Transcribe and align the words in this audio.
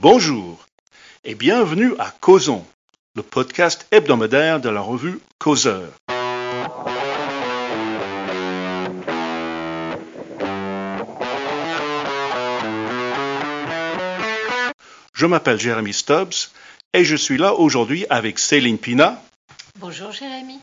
Bonjour 0.00 0.64
et 1.24 1.34
bienvenue 1.34 1.92
à 1.98 2.12
Causons, 2.20 2.64
le 3.16 3.24
podcast 3.24 3.84
hebdomadaire 3.90 4.60
de 4.60 4.68
la 4.68 4.80
revue 4.80 5.18
Causeur. 5.40 5.88
Je 15.14 15.26
m'appelle 15.26 15.58
Jérémy 15.58 15.92
Stubbs 15.92 16.52
et 16.92 17.04
je 17.04 17.16
suis 17.16 17.36
là 17.36 17.54
aujourd'hui 17.54 18.06
avec 18.08 18.38
Céline 18.38 18.78
Pina. 18.78 19.20
Bonjour 19.80 20.12
Jérémy. 20.12 20.60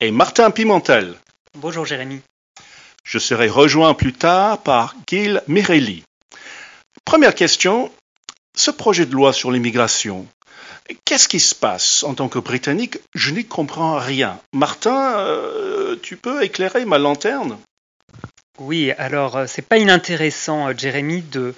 Et 0.00 0.12
Martin 0.12 0.52
Pimentel. 0.52 1.16
Bonjour 1.56 1.86
Jérémy. 1.86 2.20
Je 3.02 3.18
serai 3.18 3.48
rejoint 3.48 3.94
plus 3.94 4.12
tard 4.12 4.58
par 4.58 4.94
Gil 5.08 5.42
Mirelli. 5.48 6.04
Première 7.04 7.34
question, 7.34 7.90
ce 8.60 8.70
projet 8.70 9.06
de 9.06 9.12
loi 9.12 9.32
sur 9.32 9.50
l'immigration, 9.50 10.26
qu'est-ce 11.06 11.28
qui 11.28 11.40
se 11.40 11.54
passe 11.54 12.02
en 12.02 12.12
tant 12.12 12.28
que 12.28 12.38
Britannique? 12.38 12.98
Je 13.14 13.32
n'y 13.32 13.46
comprends 13.46 13.98
rien. 13.98 14.38
Martin, 14.52 15.18
euh, 15.18 15.96
tu 16.02 16.18
peux 16.18 16.44
éclairer 16.44 16.84
ma 16.84 16.98
lanterne? 16.98 17.56
Oui, 18.58 18.92
alors 18.98 19.38
euh, 19.38 19.44
c'est 19.48 19.66
pas 19.66 19.78
inintéressant, 19.78 20.68
euh, 20.68 20.74
Jérémy, 20.76 21.22
de, 21.22 21.54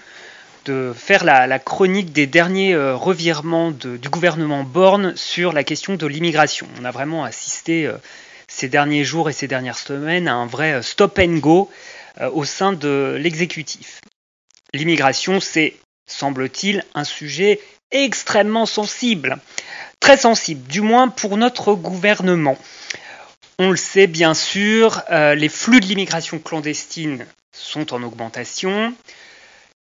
faire 0.95 1.25
la, 1.25 1.59
chronique 1.59 2.13
des 2.13 2.29
derniers 2.29 2.77
revirements 2.77 3.73
du 3.73 4.09
gouvernement 4.09 4.63
Borne 4.63 5.17
sur 5.17 5.53
la 5.53 5.65
question 5.65 5.97
de 5.97 6.07
l'immigration. 6.07 6.69
On 6.81 6.85
a 6.85 6.93
vraiment 6.93 7.25
assisté 7.25 7.91
ces 8.47 8.69
derniers 8.69 9.03
jours 9.03 9.29
et 9.29 9.33
ces 9.33 9.49
dernières 9.49 9.77
semaines 9.77 10.29
à 10.29 10.35
un 10.35 10.47
vrai 10.47 10.81
stop 10.85 11.19
and 11.19 11.39
go 11.39 11.69
au 12.33 12.45
sein 12.45 12.73
de 12.73 13.19
l'exécutif. 13.19 14.03
L'immigration, 14.73 15.41
c'est 15.41 15.75
semble-t-il, 16.07 16.85
un 16.95 17.05
sujet 17.05 17.61
extrêmement 17.91 18.67
sensible. 18.67 19.39
Très 20.01 20.17
sensible, 20.17 20.67
du 20.69 20.81
moins 20.81 21.09
pour 21.09 21.37
notre 21.37 21.75
gouvernement. 21.75 22.59
On 23.59 23.71
le 23.71 23.77
sait 23.77 24.07
bien 24.07 24.35
sûr, 24.35 25.03
euh, 25.11 25.35
les 25.35 25.49
flux 25.49 25.81
de 25.81 25.87
l'immigration 25.87 26.39
clandestine 26.39 27.27
sont 27.53 27.93
en 27.93 28.03
augmentation 28.03 28.95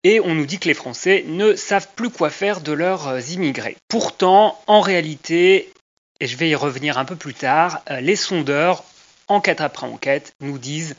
et 0.04 0.20
on 0.20 0.36
nous 0.36 0.46
dit 0.46 0.60
que 0.60 0.68
les 0.68 0.76
Français 0.76 1.26
ne 1.28 1.56
savent 1.56 1.90
plus 1.96 2.12
quoi 2.12 2.30
faire 2.30 2.62
de 2.62 2.72
leurs 2.72 3.32
immigrés. 3.32 3.76
Pourtant, 3.88 4.62
en 4.68 4.80
réalité, 4.80 5.74
et 6.20 6.28
je 6.28 6.38
vais 6.38 6.50
y 6.50 6.56
revenir 6.56 6.98
un 6.98 7.06
peu 7.06 7.16
plus 7.16 7.34
tard, 7.34 7.82
euh, 7.90 8.00
les 8.02 8.16
sondeurs, 8.16 8.84
enquête 9.28 9.62
après 9.62 9.88
enquête, 9.88 10.34
nous 10.42 10.60
disent 10.60 10.96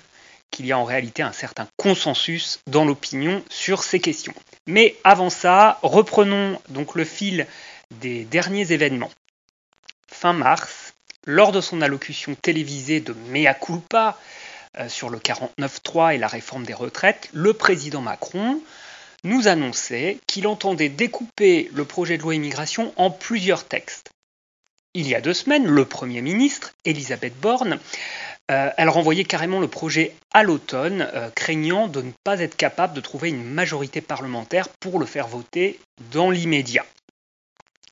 qu'il 0.50 0.66
y 0.66 0.72
a 0.72 0.78
en 0.78 0.84
réalité 0.84 1.22
un 1.22 1.33
certain 1.33 1.69
consensus 1.77 2.61
dans 2.66 2.84
l'opinion 2.84 3.42
sur 3.50 3.83
ces 3.83 4.00
questions. 4.00 4.34
Mais 4.66 4.97
avant 5.05 5.30
ça, 5.30 5.78
reprenons 5.83 6.61
donc 6.69 6.94
le 6.94 7.05
fil 7.05 7.47
des 7.91 8.25
derniers 8.25 8.72
événements. 8.72 9.11
Fin 10.08 10.33
mars, 10.33 10.94
lors 11.25 11.53
de 11.53 11.61
son 11.61 11.83
allocution 11.83 12.34
télévisée 12.34 13.00
de 13.00 13.12
Mea 13.12 13.55
culpa 13.55 14.19
euh, 14.78 14.88
sur 14.88 15.11
le 15.11 15.19
49.3 15.19 16.14
et 16.14 16.19
la 16.19 16.28
réforme 16.28 16.64
des 16.64 16.75
retraites, 16.75 17.28
le 17.33 17.53
président 17.53 18.00
Macron 18.00 18.60
nous 19.25 19.48
annonçait 19.48 20.19
qu'il 20.27 20.47
entendait 20.47 20.88
découper 20.88 21.70
le 21.75 21.84
projet 21.84 22.16
de 22.16 22.22
loi 22.22 22.34
immigration 22.34 22.92
en 22.97 23.10
plusieurs 23.10 23.64
textes. 23.64 24.10
Il 24.94 25.08
y 25.08 25.14
a 25.14 25.20
deux 25.20 25.34
semaines, 25.34 25.66
le 25.66 25.84
Premier 25.84 26.22
ministre, 26.22 26.72
Elisabeth 26.84 27.38
Borne, 27.38 27.78
euh, 28.50 28.70
elle 28.77 28.89
renvoyait 28.89 29.25
carrément 29.25 29.58
le 29.58 29.66
projet 29.66 30.14
à 30.33 30.44
l'automne, 30.44 31.08
euh, 31.14 31.30
craignant 31.30 31.89
de 31.89 32.02
ne 32.02 32.12
pas 32.22 32.41
être 32.41 32.56
capable 32.56 32.94
de 32.94 33.00
trouver 33.00 33.30
une 33.30 33.42
majorité 33.42 34.00
parlementaire 34.00 34.69
pour 34.69 35.00
le 35.00 35.06
faire 35.06 35.27
voter 35.27 35.80
dans 36.12 36.30
l'immédiat. 36.30 36.86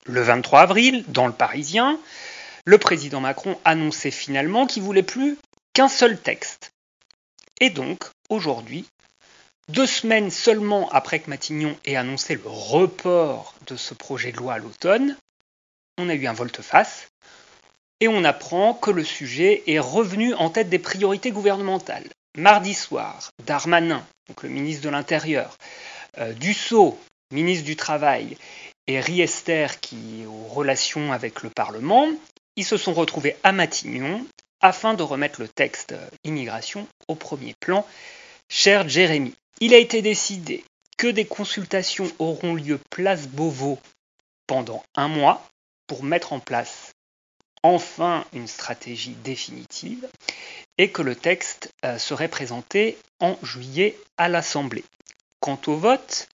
Le 0.07 0.21
23 0.21 0.61
avril, 0.61 1.05
dans 1.09 1.27
le 1.27 1.33
Parisien, 1.33 1.99
le 2.67 2.79
président 2.79 3.21
Macron 3.21 3.59
annonçait 3.65 4.13
finalement 4.13 4.67
qu'il 4.67 4.83
voulait 4.83 5.03
plus 5.03 5.39
qu'un 5.73 5.89
seul 5.89 6.21
texte. 6.21 6.71
Et 7.61 7.71
donc, 7.71 8.05
aujourd'hui, 8.29 8.87
deux 9.69 9.87
semaines 9.87 10.31
seulement 10.31 10.89
après 10.91 11.19
que 11.19 11.31
Matignon 11.31 11.77
ait 11.85 11.97
annoncé 11.97 12.35
le 12.35 12.43
report 12.45 13.55
de 13.67 13.77
ce 13.77 13.95
projet 13.95 14.31
de 14.31 14.37
loi 14.37 14.55
à 14.55 14.59
l'automne, 14.59 15.17
on 15.99 16.09
a 16.09 16.15
eu 16.15 16.27
un 16.27 16.33
volte-face 16.33 17.09
et 18.05 18.09
on 18.09 18.23
apprend 18.23 18.75
que 18.75 18.91
le 18.91 19.03
sujet 19.03 19.63
est 19.67 19.79
revenu 19.79 20.35
en 20.35 20.51
tête 20.51 20.69
des 20.69 20.79
priorités 20.79 21.31
gouvernementales. 21.31 22.05
Mardi 22.37 22.75
soir, 22.75 23.31
Darmanin, 23.47 24.05
le 24.43 24.49
ministre 24.51 24.85
de 24.85 24.91
l'Intérieur, 24.91 25.57
euh, 26.19 26.35
Dussault, 26.35 26.99
ministre 27.31 27.65
du 27.65 27.77
Travail, 27.77 28.37
et 28.87 29.01
Riester, 29.01 29.69
qui 29.81 30.21
est 30.21 30.27
aux 30.27 30.45
relations 30.49 31.15
avec 31.15 31.43
le 31.43 31.49
Parlement, 31.49 32.07
ils 32.57 32.67
se 32.67 32.77
sont 32.77 32.93
retrouvés 32.93 33.37
à 33.43 33.53
Matignon 33.53 34.27
afin 34.61 34.93
de 34.93 35.03
remettre 35.03 35.41
le 35.41 35.49
texte 35.49 35.93
euh, 35.93 36.07
immigration 36.25 36.87
au 37.09 37.15
premier 37.15 37.55
plan. 37.59 37.87
Cher 38.51 38.87
Jérémy, 38.87 39.35
il 39.61 39.73
a 39.73 39.79
été 39.79 40.03
décidé 40.03 40.63
que 40.99 41.07
des 41.07 41.25
consultations 41.25 42.13
auront 42.19 42.55
lieu 42.55 42.79
place 42.91 43.29
Beauvau 43.29 43.79
pendant 44.47 44.85
un 44.95 45.09
mois 45.09 45.49
pour 45.87 46.05
mettre 46.05 46.35
en 46.35 46.41
place 46.41 46.94
enfin 47.65 48.25
une 48.35 48.47
stratégie 48.47 49.17
définitive 49.25 50.07
et 50.79 50.91
que 50.91 51.03
le 51.03 51.17
texte 51.17 51.71
euh, 51.85 51.99
serait 51.99 52.29
présenté 52.29 52.97
en 53.21 53.37
juillet 53.43 53.99
à 54.19 54.29
l'Assemblée. 54.29 54.85
Quant 55.41 55.59
au 55.67 55.77
vote, 55.77 56.29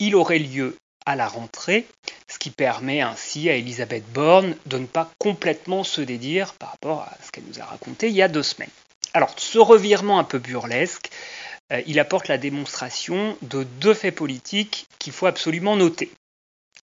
il 0.00 0.16
aurait 0.16 0.40
lieu 0.40 0.76
à 1.06 1.16
la 1.16 1.28
rentrée, 1.28 1.86
ce 2.28 2.38
qui 2.38 2.50
permet 2.50 3.00
ainsi 3.00 3.48
à 3.48 3.56
Elisabeth 3.56 4.04
Borne 4.12 4.56
de 4.66 4.78
ne 4.78 4.86
pas 4.86 5.10
complètement 5.18 5.84
se 5.84 6.00
dédire 6.00 6.54
par 6.54 6.70
rapport 6.72 7.02
à 7.02 7.16
ce 7.24 7.30
qu'elle 7.30 7.44
nous 7.44 7.60
a 7.60 7.64
raconté 7.64 8.08
il 8.08 8.14
y 8.14 8.22
a 8.22 8.28
deux 8.28 8.42
semaines. 8.42 8.70
Alors, 9.12 9.34
ce 9.38 9.58
revirement 9.58 10.18
un 10.18 10.24
peu 10.24 10.38
burlesque, 10.38 11.10
euh, 11.72 11.80
il 11.86 12.00
apporte 12.00 12.26
la 12.26 12.38
démonstration 12.38 13.36
de 13.42 13.62
deux 13.62 13.94
faits 13.94 14.14
politiques 14.14 14.86
qu'il 14.98 15.12
faut 15.12 15.26
absolument 15.26 15.76
noter. 15.76 16.10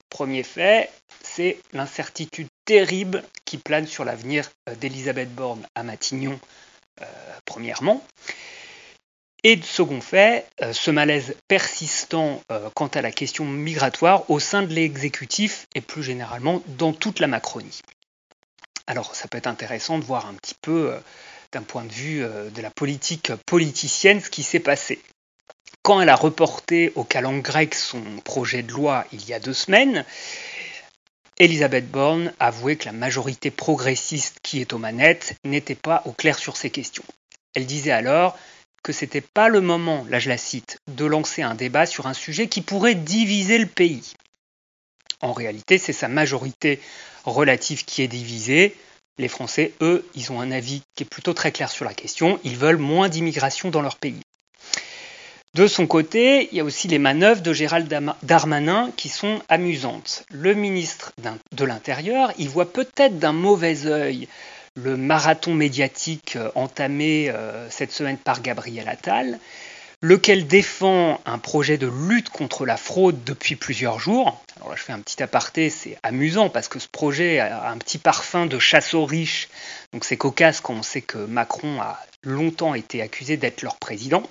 Premier 0.10 0.44
fait, 0.44 0.90
c'est 1.22 1.58
l'incertitude 1.74 2.48
terrible 2.66 3.24
qui 3.52 3.58
plane 3.58 3.86
sur 3.86 4.06
l'avenir 4.06 4.50
euh, 4.70 4.76
d'Elisabeth 4.76 5.36
Borne 5.36 5.68
à 5.76 5.84
Matignon, 5.84 6.40
euh, 7.02 7.06
premièrement. 7.44 8.02
Et 9.44 9.60
second 9.62 10.00
fait, 10.00 10.48
euh, 10.62 10.72
ce 10.72 10.90
malaise 10.90 11.36
persistant 11.50 12.42
quant 12.74 12.88
à 12.88 13.02
la 13.02 13.12
question 13.12 13.44
migratoire 13.44 14.30
au 14.30 14.40
sein 14.40 14.64
de 14.64 14.74
l'exécutif 14.74 15.66
et 15.76 15.82
plus 15.82 16.02
généralement 16.02 16.64
dans 16.78 16.94
toute 16.94 17.20
la 17.20 17.28
Macronie. 17.28 17.82
Alors 18.88 19.16
ça 19.16 19.28
peut 19.28 19.38
être 19.38 19.48
intéressant 19.48 20.00
de 20.00 20.06
voir 20.06 20.28
un 20.28 20.34
petit 20.36 20.56
peu 20.62 20.94
d'un 21.52 21.64
point 21.64 21.84
de 21.84 21.92
vue 21.92 22.20
de 22.24 22.62
la 22.62 22.70
politique 22.70 23.34
politicienne 23.46 24.22
ce 24.22 24.30
qui 24.30 24.44
s'est 24.44 24.60
passé. 24.60 25.02
Quand 25.82 26.00
elle 26.00 26.10
a 26.10 26.16
reporté 26.16 26.94
au 26.96 27.04
calendrier 27.04 27.42
grec 27.42 27.76
son 27.76 28.02
projet 28.24 28.64
de 28.64 28.72
loi 28.72 29.06
il 29.12 29.28
y 29.28 29.34
a 29.34 29.40
deux 29.40 29.54
semaines, 29.54 30.06
Elisabeth 31.42 31.90
Borne 31.90 32.32
avouait 32.40 32.76
que 32.76 32.86
la 32.86 32.92
majorité 32.92 33.50
progressiste 33.50 34.38
qui 34.44 34.62
est 34.62 34.74
aux 34.74 34.78
manettes 34.78 35.34
n'était 35.44 35.74
pas 35.74 36.04
au 36.06 36.12
clair 36.12 36.38
sur 36.38 36.56
ces 36.56 36.70
questions. 36.70 37.04
Elle 37.56 37.66
disait 37.66 37.90
alors 37.90 38.38
que 38.84 38.94
ce 38.94 39.06
n'était 39.06 39.22
pas 39.22 39.50
le 39.50 39.60
moment, 39.60 40.06
là 40.08 40.20
je 40.20 40.30
la 40.30 40.38
cite, 40.38 40.78
de 40.88 41.04
lancer 41.04 41.42
un 41.42 41.56
débat 41.56 41.88
sur 41.88 42.06
un 42.06 42.14
sujet 42.14 42.48
qui 42.48 42.62
pourrait 42.62 42.94
diviser 42.94 43.58
le 43.58 43.66
pays. 43.66 44.14
En 45.20 45.34
réalité, 45.34 45.80
c'est 45.80 45.94
sa 45.94 46.08
majorité 46.08 46.80
relative 47.26 47.86
qui 47.86 48.04
est 48.04 48.08
divisée. 48.08 48.76
Les 49.18 49.28
Français, 49.28 49.74
eux, 49.82 50.08
ils 50.14 50.32
ont 50.32 50.42
un 50.42 50.52
avis 50.52 50.84
qui 50.94 51.06
est 51.06 51.10
plutôt 51.10 51.34
très 51.34 51.52
clair 51.52 51.72
sur 51.72 51.86
la 51.86 51.96
question. 51.96 52.40
Ils 52.44 52.56
veulent 52.56 52.78
moins 52.78 53.10
d'immigration 53.10 53.72
dans 53.72 53.82
leur 53.82 53.96
pays. 53.96 54.22
De 55.54 55.68
son 55.68 55.86
côté, 55.86 56.48
il 56.52 56.58
y 56.58 56.62
a 56.62 56.64
aussi 56.64 56.88
les 56.88 57.00
manœuvres 57.00 57.42
de 57.42 57.52
Gérald 57.52 57.94
Darmanin 58.24 58.90
qui 58.96 59.10
sont 59.10 59.42
amusantes. 59.50 60.24
Le 60.32 60.54
ministre 60.54 61.12
de 61.52 61.66
l'Intérieur, 61.66 62.32
il 62.38 62.48
voit 62.48 62.72
peut-être 62.72 63.20
d'un 63.20 63.34
mauvais 63.34 63.86
œil 63.86 64.30
le 64.76 64.96
marathon 64.96 65.54
médiatique 65.54 66.36
euh, 66.36 66.50
entamé 66.56 67.30
euh, 67.30 67.70
cette 67.70 67.92
semaine 67.92 68.18
par 68.18 68.42
Gabriel 68.42 68.88
Attal, 68.88 69.40
lequel 70.02 70.48
défend 70.48 71.20
un 71.26 71.38
projet 71.38 71.78
de 71.78 71.88
lutte 71.88 72.30
contre 72.30 72.66
la 72.66 72.78
fraude 72.78 73.24
depuis 73.24 73.56
plusieurs 73.56 74.00
jours. 74.00 74.42
Alors 74.56 74.70
là, 74.70 74.76
je 74.78 74.84
fais 74.84 74.94
un 74.94 75.00
petit 75.00 75.22
aparté, 75.22 75.70
c'est 75.70 75.98
amusant 76.04 76.50
parce 76.50 76.68
que 76.68 76.80
ce 76.80 76.88
projet 76.88 77.40
a 77.40 77.70
un 77.70 77.78
petit 77.78 77.98
parfum 77.98 78.46
de 78.46 78.58
chasse 78.58 78.94
aux 78.94 79.06
riches, 79.06 79.50
donc 79.94 80.06
c'est 80.06 80.18
cocasse 80.18 80.62
quand 80.62 80.74
on 80.74 80.84
sait 80.84 81.02
que 81.02 81.18
Macron 81.18 81.82
a 81.82 82.00
longtemps 82.24 82.74
été 82.74 83.02
accusé 83.02 83.38
d'être 83.38 83.62
leur 83.62 83.78
président. 83.78 84.24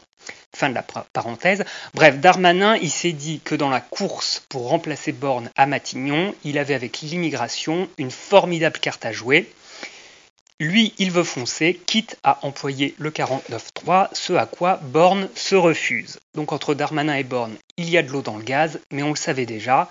Fin 0.55 0.69
de 0.69 0.75
la 0.75 0.83
parenthèse. 0.83 1.65
Bref, 1.95 2.19
Darmanin, 2.19 2.77
il 2.77 2.91
s'est 2.91 3.13
dit 3.13 3.41
que 3.45 3.55
dans 3.55 3.71
la 3.71 3.81
course 3.81 4.43
pour 4.49 4.69
remplacer 4.69 5.13
Borne 5.13 5.51
à 5.57 5.67
Matignon, 5.67 6.35
il 6.45 6.59
avait 6.59 6.75
avec 6.75 7.01
l'immigration 7.01 7.89
une 7.99 8.11
formidable 8.11 8.79
carte 8.79 9.07
à 9.07 9.13
jouer. 9.13 9.51
Lui, 10.59 10.93
il 10.99 11.11
veut 11.11 11.25
foncer, 11.25 11.81
quitte 11.87 12.19
à 12.23 12.39
employer 12.43 12.95
le 12.99 13.11
49.3, 13.11 14.09
ce 14.13 14.35
à 14.35 14.45
quoi 14.45 14.79
Borne 14.83 15.31
se 15.35 15.55
refuse. 15.55 16.19
Donc 16.35 16.53
entre 16.53 16.75
Darmanin 16.75 17.15
et 17.15 17.25
Borne, 17.25 17.57
il 17.79 17.89
y 17.89 17.97
a 17.97 18.03
de 18.03 18.11
l'eau 18.11 18.21
dans 18.21 18.37
le 18.37 18.45
gaz, 18.45 18.79
mais 18.91 19.03
on 19.03 19.11
le 19.11 19.17
savait 19.17 19.47
déjà. 19.47 19.89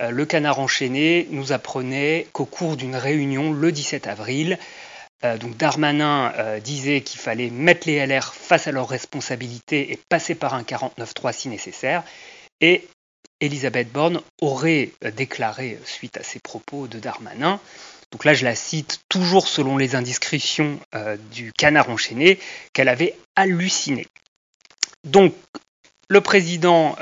Euh, 0.00 0.10
le 0.10 0.24
canard 0.24 0.58
enchaîné 0.58 1.28
nous 1.30 1.52
apprenait 1.52 2.26
qu'au 2.32 2.46
cours 2.46 2.76
d'une 2.76 2.96
réunion 2.96 3.52
le 3.52 3.72
17 3.72 4.06
avril, 4.06 4.58
euh, 5.24 5.36
donc 5.36 5.56
Darmanin 5.56 6.32
euh, 6.36 6.60
disait 6.60 7.02
qu'il 7.02 7.20
fallait 7.20 7.50
mettre 7.50 7.86
les 7.86 8.04
LR 8.06 8.34
face 8.34 8.66
à 8.66 8.72
leurs 8.72 8.88
responsabilités 8.88 9.92
et 9.92 9.98
passer 10.08 10.34
par 10.34 10.54
un 10.54 10.62
49.3 10.62 11.32
si 11.32 11.48
nécessaire. 11.48 12.02
Et 12.60 12.86
Elisabeth 13.40 13.90
Borne 13.90 14.20
aurait 14.40 14.90
déclaré, 15.16 15.78
suite 15.84 16.18
à 16.18 16.22
ces 16.22 16.40
propos 16.40 16.88
de 16.88 16.98
Darmanin, 16.98 17.58
donc 18.12 18.24
là 18.24 18.34
je 18.34 18.44
la 18.44 18.54
cite 18.54 19.00
toujours 19.08 19.48
selon 19.48 19.78
les 19.78 19.94
indiscrétions 19.94 20.78
du 21.32 21.50
canard 21.54 21.88
enchaîné, 21.88 22.38
qu'elle 22.74 22.90
avait 22.90 23.16
halluciné. 23.36 24.06
Donc 25.04 25.32
le 26.10 26.20
président 26.20 26.96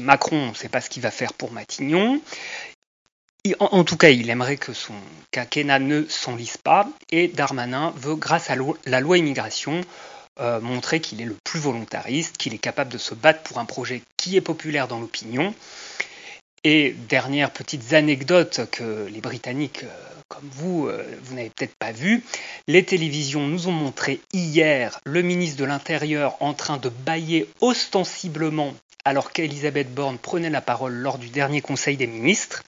Macron, 0.00 0.38
on 0.38 0.48
ne 0.48 0.54
sait 0.54 0.68
pas 0.68 0.80
ce 0.80 0.90
qu'il 0.90 1.04
va 1.04 1.12
faire 1.12 1.32
pour 1.34 1.52
Matignon. 1.52 2.20
En, 3.60 3.84
tout 3.84 3.96
cas, 3.96 4.10
il 4.10 4.30
aimerait 4.30 4.56
que 4.56 4.72
son 4.72 4.94
quinquennat 5.30 5.78
ne 5.78 6.04
s'enlise 6.08 6.56
pas 6.56 6.88
et 7.10 7.28
Darmanin 7.28 7.92
veut, 7.96 8.16
grâce 8.16 8.50
à 8.50 8.56
la 8.86 9.00
loi 9.00 9.18
immigration, 9.18 9.82
euh, 10.40 10.60
montrer 10.60 11.00
qu'il 11.00 11.20
est 11.20 11.26
le 11.26 11.36
plus 11.44 11.60
volontariste, 11.60 12.36
qu'il 12.36 12.54
est 12.54 12.58
capable 12.58 12.92
de 12.92 12.98
se 12.98 13.14
battre 13.14 13.42
pour 13.42 13.58
un 13.58 13.64
projet 13.64 14.02
qui 14.16 14.36
est 14.36 14.40
populaire 14.40 14.88
dans 14.88 15.00
l'opinion. 15.00 15.54
Et 16.64 16.94
dernière 17.08 17.50
petite 17.50 17.92
anecdote 17.92 18.62
que 18.70 19.06
les 19.06 19.20
Britanniques, 19.20 19.84
euh, 19.84 19.88
comme 20.28 20.48
vous, 20.52 20.88
euh, 20.88 21.04
vous 21.22 21.34
n'avez 21.36 21.50
peut-être 21.50 21.76
pas 21.76 21.92
vu, 21.92 22.24
les 22.66 22.84
télévisions 22.84 23.46
nous 23.46 23.68
ont 23.68 23.72
montré 23.72 24.20
hier 24.32 24.98
le 25.04 25.22
ministre 25.22 25.58
de 25.58 25.64
l'Intérieur 25.64 26.36
en 26.40 26.54
train 26.54 26.78
de 26.78 26.88
bailler 26.88 27.48
ostensiblement 27.60 28.74
alors 29.06 29.30
qu'Elisabeth 29.30 29.94
Borne 29.94 30.18
prenait 30.18 30.50
la 30.50 30.60
parole 30.60 30.94
lors 30.94 31.18
du 31.18 31.28
dernier 31.28 31.60
Conseil 31.60 31.96
des 31.96 32.08
ministres. 32.08 32.64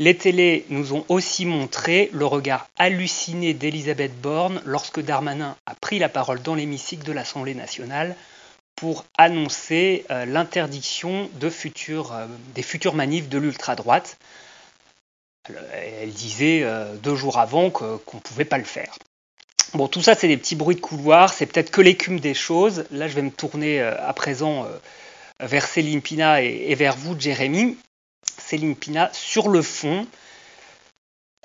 Les 0.00 0.16
télés 0.16 0.64
nous 0.68 0.92
ont 0.92 1.04
aussi 1.08 1.44
montré 1.44 2.08
le 2.12 2.24
regard 2.24 2.68
halluciné 2.78 3.52
d'Elisabeth 3.52 4.20
Borne 4.20 4.62
lorsque 4.64 5.00
Darmanin 5.00 5.56
a 5.66 5.74
pris 5.74 5.98
la 5.98 6.08
parole 6.08 6.40
dans 6.40 6.54
l'hémicycle 6.54 7.04
de 7.04 7.10
l'Assemblée 7.10 7.54
nationale 7.54 8.14
pour 8.76 9.04
annoncer 9.16 10.04
euh, 10.10 10.24
l'interdiction 10.24 11.28
euh, 11.42 12.26
des 12.54 12.62
futures 12.62 12.94
manifs 12.94 13.28
de 13.28 13.38
l'ultra-droite. 13.38 14.18
Elle 15.72 16.12
disait 16.12 16.62
euh, 16.62 16.94
deux 16.94 17.16
jours 17.16 17.38
avant 17.38 17.70
qu'on 17.70 17.98
ne 18.14 18.20
pouvait 18.20 18.44
pas 18.44 18.58
le 18.58 18.64
faire. 18.64 18.96
Bon, 19.74 19.88
tout 19.88 20.00
ça, 20.00 20.14
c'est 20.14 20.28
des 20.28 20.36
petits 20.36 20.54
bruits 20.54 20.76
de 20.76 20.80
couloir, 20.80 21.32
c'est 21.32 21.46
peut-être 21.46 21.72
que 21.72 21.80
l'écume 21.80 22.20
des 22.20 22.34
choses. 22.34 22.84
Là, 22.92 23.08
je 23.08 23.14
vais 23.14 23.22
me 23.22 23.32
tourner 23.32 23.80
à 23.80 24.12
présent 24.14 24.66
vers 25.40 25.66
Céline 25.66 26.00
Pina 26.00 26.40
et, 26.40 26.74
vers 26.74 26.96
vous, 26.96 27.18
Jérémy. 27.18 27.76
Céline 28.38 28.76
Pina, 28.76 29.10
sur 29.12 29.48
le 29.48 29.62
fond, 29.62 30.06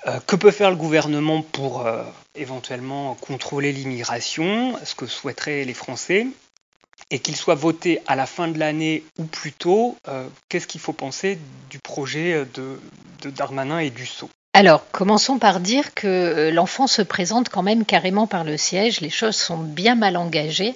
euh, 0.05 0.19
que 0.27 0.35
peut 0.35 0.51
faire 0.51 0.69
le 0.69 0.75
gouvernement 0.75 1.41
pour 1.41 1.87
euh, 1.87 2.03
éventuellement 2.35 3.15
contrôler 3.15 3.71
l'immigration, 3.71 4.73
ce 4.83 4.95
que 4.95 5.05
souhaiteraient 5.05 5.63
les 5.63 5.73
Français, 5.73 6.27
et 7.09 7.19
qu'il 7.19 7.37
soit 7.37 7.55
voté 7.55 8.01
à 8.05 8.17
la 8.17 8.25
fin 8.25 8.49
de 8.49 8.59
l'année 8.59 9.03
ou 9.17 9.23
plus 9.23 9.53
tôt, 9.53 9.95
euh, 10.09 10.27
qu'est-ce 10.49 10.67
qu'il 10.67 10.81
faut 10.81 10.93
penser 10.93 11.39
du 11.69 11.79
projet 11.79 12.45
de, 12.53 12.79
Darmanin 13.29 13.79
et 13.79 13.91
du 13.91 14.05
Sceau? 14.05 14.29
Alors, 14.53 14.85
commençons 14.91 15.39
par 15.39 15.61
dire 15.61 15.93
que 15.93 16.51
l'enfant 16.53 16.87
se 16.87 17.01
présente 17.01 17.47
quand 17.47 17.63
même 17.63 17.85
carrément 17.85 18.27
par 18.27 18.43
le 18.43 18.57
siège, 18.57 18.99
les 18.99 19.09
choses 19.09 19.37
sont 19.37 19.57
bien 19.57 19.95
mal 19.95 20.17
engagées, 20.17 20.75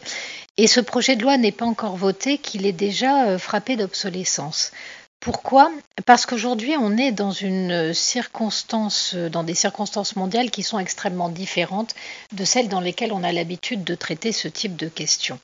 et 0.55 0.67
ce 0.67 0.79
projet 0.79 1.17
de 1.17 1.23
loi 1.23 1.37
n'est 1.37 1.51
pas 1.51 1.65
encore 1.65 1.97
voté 1.97 2.37
qu'il 2.37 2.65
est 2.65 2.71
déjà 2.71 3.37
frappé 3.37 3.75
d'obsolescence. 3.75 4.71
Pourquoi? 5.19 5.71
Parce 6.05 6.25
qu'aujourd'hui, 6.25 6.75
on 6.79 6.95
est 6.95 7.11
dans 7.11 7.31
une 7.31 7.93
circonstance, 7.93 9.15
dans 9.15 9.43
des 9.43 9.55
circonstances 9.55 10.15
mondiales 10.15 10.51
qui 10.51 10.63
sont 10.63 10.79
extrêmement 10.79 11.29
différentes 11.29 11.95
de 12.33 12.45
celles 12.45 12.69
dans 12.69 12.79
lesquelles 12.79 13.11
on 13.11 13.23
a 13.23 13.31
l'habitude 13.31 13.83
de 13.83 13.95
traiter 13.95 14.31
ce 14.31 14.47
type 14.47 14.75
de 14.75 14.87
questions. 14.87 15.39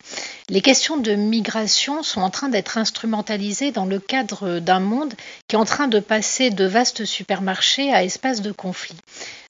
Les 0.47 0.61
questions 0.61 0.97
de 0.97 1.15
migration 1.15 2.03
sont 2.03 2.21
en 2.21 2.29
train 2.29 2.49
d'être 2.49 2.77
instrumentalisées 2.77 3.71
dans 3.71 3.85
le 3.85 3.99
cadre 3.99 4.59
d'un 4.59 4.79
monde 4.79 5.15
qui 5.47 5.55
est 5.55 5.59
en 5.59 5.65
train 5.65 5.87
de 5.87 5.99
passer 5.99 6.49
de 6.49 6.65
vastes 6.65 7.03
supermarchés 7.03 7.91
à 7.91 8.03
espaces 8.03 8.41
de 8.41 8.51
conflit. 8.51 8.97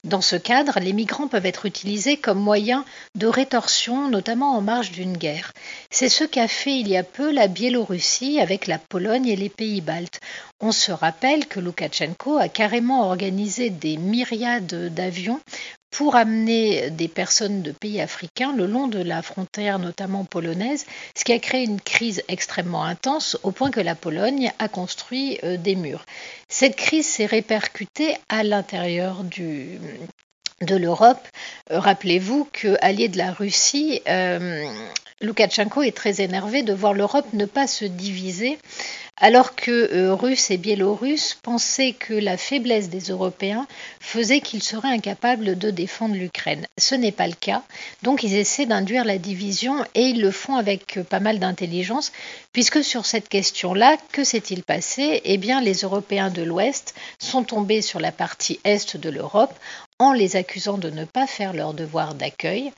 Dans 0.04 0.20
ce 0.20 0.36
cadre, 0.36 0.80
les 0.80 0.92
migrants 0.92 1.28
peuvent 1.28 1.46
être 1.46 1.64
utilisés 1.64 2.18
comme 2.18 2.38
moyen 2.38 2.84
de 3.14 3.26
rétorsion, 3.26 4.08
notamment 4.10 4.54
en 4.54 4.60
marge 4.60 4.90
d'une 4.90 5.16
guerre. 5.16 5.52
C'est 5.90 6.10
ce 6.10 6.24
qu'a 6.24 6.46
fait 6.46 6.78
il 6.78 6.88
y 6.88 6.96
a 6.98 7.02
peu 7.02 7.32
la 7.32 7.48
Biélorussie 7.48 8.38
avec 8.38 8.66
la 8.66 8.78
Pologne 8.78 9.26
et 9.26 9.36
les 9.36 9.48
pays 9.48 9.80
baltes. 9.80 10.20
On 10.60 10.72
se 10.72 10.92
rappelle 10.92 11.46
que 11.46 11.58
Loukachenko 11.58 12.36
a 12.36 12.48
carrément 12.48 13.08
organisé 13.08 13.70
des 13.70 13.96
myriades 13.96 14.92
d'avions 14.92 15.40
pour 15.94 16.16
amener 16.16 16.90
des 16.90 17.06
personnes 17.06 17.62
de 17.62 17.70
pays 17.70 18.00
africains 18.00 18.52
le 18.52 18.66
long 18.66 18.88
de 18.88 19.00
la 19.00 19.22
frontière, 19.22 19.78
notamment 19.78 20.24
polonaise, 20.24 20.86
ce 21.16 21.22
qui 21.22 21.32
a 21.32 21.38
créé 21.38 21.62
une 21.62 21.80
crise 21.80 22.24
extrêmement 22.26 22.82
intense 22.82 23.38
au 23.44 23.52
point 23.52 23.70
que 23.70 23.78
la 23.80 23.94
Pologne 23.94 24.52
a 24.58 24.66
construit 24.66 25.38
euh, 25.44 25.56
des 25.56 25.76
murs. 25.76 26.04
Cette 26.48 26.74
crise 26.74 27.06
s'est 27.06 27.26
répercutée 27.26 28.16
à 28.28 28.42
l'intérieur 28.42 29.22
du, 29.22 29.78
de 30.60 30.76
l'Europe. 30.76 31.26
Euh, 31.70 31.78
rappelez-vous 31.80 32.48
que, 32.52 32.76
allié 32.80 33.08
de 33.08 33.18
la 33.18 33.32
Russie, 33.32 34.00
euh, 34.08 34.64
Loukachenko 35.20 35.82
est 35.82 35.96
très 35.96 36.20
énervé 36.20 36.62
de 36.62 36.72
voir 36.72 36.92
l'Europe 36.92 37.26
ne 37.32 37.46
pas 37.46 37.66
se 37.66 37.84
diviser 37.84 38.58
alors 39.16 39.54
que 39.54 39.70
euh, 39.70 40.14
Russes 40.14 40.50
et 40.50 40.56
Biélorusses 40.56 41.38
pensaient 41.40 41.92
que 41.92 42.14
la 42.14 42.36
faiblesse 42.36 42.88
des 42.88 43.10
Européens 43.10 43.66
faisait 44.00 44.40
qu'ils 44.40 44.62
seraient 44.62 44.88
incapables 44.88 45.56
de 45.56 45.70
défendre 45.70 46.16
l'Ukraine. 46.16 46.66
Ce 46.78 46.94
n'est 46.94 47.12
pas 47.12 47.28
le 47.28 47.34
cas, 47.34 47.62
donc 48.02 48.24
ils 48.24 48.34
essaient 48.34 48.66
d'induire 48.66 49.04
la 49.04 49.18
division 49.18 49.84
et 49.94 50.02
ils 50.06 50.20
le 50.20 50.32
font 50.32 50.56
avec 50.56 50.98
pas 51.08 51.20
mal 51.20 51.38
d'intelligence, 51.38 52.12
puisque 52.52 52.82
sur 52.82 53.06
cette 53.06 53.28
question-là, 53.28 53.96
que 54.10 54.24
s'est-il 54.24 54.64
passé? 54.64 55.20
Eh 55.24 55.38
bien, 55.38 55.60
les 55.60 55.82
Européens 55.82 56.30
de 56.30 56.42
l'Ouest 56.42 56.94
sont 57.20 57.44
tombés 57.44 57.82
sur 57.82 58.00
la 58.00 58.12
partie 58.12 58.58
Est 58.64 58.96
de 58.96 59.10
l'Europe 59.10 59.54
en 60.04 60.12
les 60.12 60.36
accusant 60.36 60.78
de 60.78 60.90
ne 60.90 61.04
pas 61.04 61.26
faire 61.26 61.52
leur 61.54 61.72
devoir 61.72 62.14
d'accueil. 62.14 62.72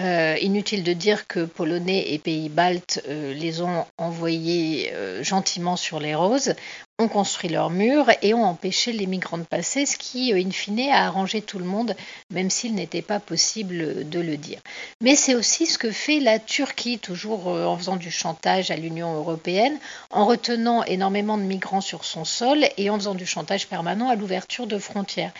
Euh, 0.00 0.36
inutile 0.40 0.82
de 0.82 0.92
dire 0.92 1.28
que 1.28 1.44
Polonais 1.44 2.12
et 2.12 2.18
pays 2.18 2.48
baltes 2.48 3.00
euh, 3.08 3.32
les 3.32 3.62
ont 3.62 3.86
envoyés 3.96 4.90
euh, 4.92 5.22
gentiment 5.22 5.76
sur 5.76 6.00
les 6.00 6.16
roses, 6.16 6.54
ont 6.98 7.06
construit 7.06 7.48
leurs 7.48 7.70
murs 7.70 8.10
et 8.20 8.34
ont 8.34 8.42
empêché 8.42 8.90
les 8.90 9.06
migrants 9.06 9.38
de 9.38 9.44
passer, 9.44 9.86
ce 9.86 9.96
qui, 9.96 10.32
in 10.32 10.50
fine, 10.50 10.90
a 10.90 11.06
arrangé 11.06 11.42
tout 11.42 11.60
le 11.60 11.64
monde, 11.64 11.94
même 12.32 12.50
s'il 12.50 12.74
n'était 12.74 13.02
pas 13.02 13.20
possible 13.20 14.08
de 14.08 14.18
le 14.18 14.36
dire. 14.36 14.58
Mais 15.00 15.14
c'est 15.14 15.36
aussi 15.36 15.66
ce 15.66 15.78
que 15.78 15.92
fait 15.92 16.18
la 16.18 16.40
Turquie, 16.40 16.98
toujours 16.98 17.46
en 17.46 17.76
faisant 17.76 17.96
du 17.96 18.10
chantage 18.10 18.72
à 18.72 18.76
l'Union 18.76 19.14
européenne, 19.14 19.78
en 20.10 20.24
retenant 20.24 20.82
énormément 20.84 21.38
de 21.38 21.44
migrants 21.44 21.80
sur 21.80 22.04
son 22.04 22.24
sol 22.24 22.64
et 22.76 22.90
en 22.90 22.96
faisant 22.96 23.14
du 23.14 23.26
chantage 23.26 23.68
permanent 23.68 24.08
à 24.08 24.16
l'ouverture 24.16 24.66
de 24.66 24.78
frontières. 24.78 25.32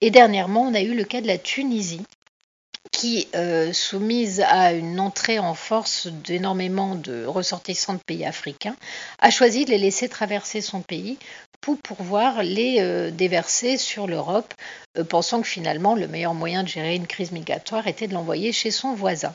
Et 0.00 0.10
dernièrement, 0.10 0.62
on 0.62 0.74
a 0.74 0.80
eu 0.80 0.94
le 0.94 1.04
cas 1.04 1.20
de 1.20 1.26
la 1.26 1.38
Tunisie, 1.38 2.02
qui, 2.92 3.28
euh, 3.34 3.72
soumise 3.72 4.40
à 4.40 4.72
une 4.72 5.00
entrée 5.00 5.38
en 5.38 5.54
force 5.54 6.06
d'énormément 6.06 6.94
de 6.94 7.24
ressortissants 7.24 7.94
de 7.94 8.00
pays 8.00 8.24
africains, 8.24 8.76
a 9.18 9.30
choisi 9.30 9.64
de 9.64 9.70
les 9.70 9.78
laisser 9.78 10.08
traverser 10.08 10.60
son 10.60 10.80
pays 10.80 11.18
pour 11.60 11.78
pouvoir 11.78 12.42
les 12.42 12.80
euh, 12.80 13.10
déverser 13.10 13.76
sur 13.76 14.06
l'Europe, 14.06 14.54
euh, 14.98 15.04
pensant 15.04 15.42
que 15.42 15.48
finalement 15.48 15.94
le 15.94 16.08
meilleur 16.08 16.34
moyen 16.34 16.62
de 16.62 16.68
gérer 16.68 16.94
une 16.94 17.06
crise 17.06 17.32
migratoire 17.32 17.86
était 17.86 18.08
de 18.08 18.14
l'envoyer 18.14 18.52
chez 18.52 18.70
son 18.70 18.94
voisin. 18.94 19.34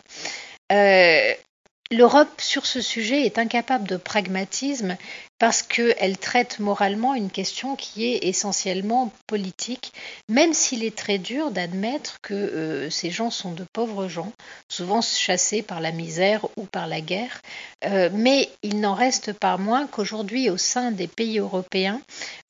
L'Europe, 1.92 2.42
sur 2.42 2.66
ce 2.66 2.82
sujet, 2.82 3.28
est 3.28 3.38
incapable 3.38 3.88
de 3.88 3.98
pragmatisme 3.98 4.98
parce 5.38 5.62
qu'elle 5.64 6.18
traite 6.18 6.60
moralement 6.60 7.14
une 7.14 7.30
question 7.30 7.76
qui 7.76 8.06
est 8.06 8.26
essentiellement 8.26 9.12
politique, 9.28 9.92
même 10.30 10.54
s'il 10.54 10.84
est 10.84 10.96
très 10.96 11.18
dur 11.18 11.52
d'admettre 11.52 12.22
que 12.22 12.34
euh, 12.34 12.90
ces 12.90 13.12
gens 13.12 13.30
sont 13.32 13.52
de 13.52 13.66
pauvres 13.74 14.08
gens, 14.08 14.32
souvent 14.70 15.02
chassés 15.02 15.62
par 15.62 15.82
la 15.82 15.92
misère 15.92 16.46
ou 16.56 16.64
par 16.64 16.88
la 16.88 17.02
guerre. 17.02 17.42
Euh, 17.86 18.10
mais 18.14 18.50
il 18.64 18.80
n'en 18.80 18.94
reste 18.94 19.34
pas 19.34 19.58
moins 19.58 19.88
qu'aujourd'hui, 19.88 20.50
au 20.50 20.58
sein 20.58 20.92
des 20.92 21.08
pays 21.08 21.40
européens, 21.40 22.02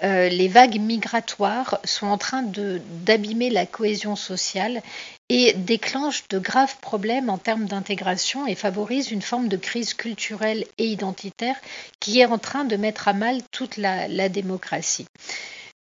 euh, 0.03 0.29
les 0.29 0.47
vagues 0.47 0.79
migratoires 0.79 1.79
sont 1.83 2.07
en 2.07 2.17
train 2.17 2.43
d'abîmer 2.43 3.49
la 3.49 3.65
cohésion 3.65 4.15
sociale 4.15 4.81
et 5.29 5.53
déclenchent 5.53 6.27
de 6.29 6.37
graves 6.37 6.77
problèmes 6.81 7.29
en 7.29 7.39
termes 7.39 7.65
d'intégration 7.65 8.45
et 8.45 8.53
favorisent 8.53 9.09
une 9.09 9.23
forme 9.23 9.47
de 9.47 9.57
crise 9.57 9.95
culturelle 9.95 10.65
et 10.77 10.85
identitaire 10.85 11.55
qui 11.99 12.19
est 12.19 12.25
en 12.25 12.37
train 12.37 12.63
de 12.63 12.74
mettre 12.77 13.07
à 13.07 13.13
mal 13.13 13.41
toute 13.51 13.77
la, 13.77 14.29
démocratie. 14.29 15.05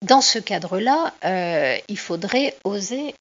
Dans 0.02 0.22
ce 0.22 0.38
cadre-là, 0.38 1.12
euh, 1.26 1.76
il 1.88 1.98
faudrait 1.98 2.56
oser 2.64 3.14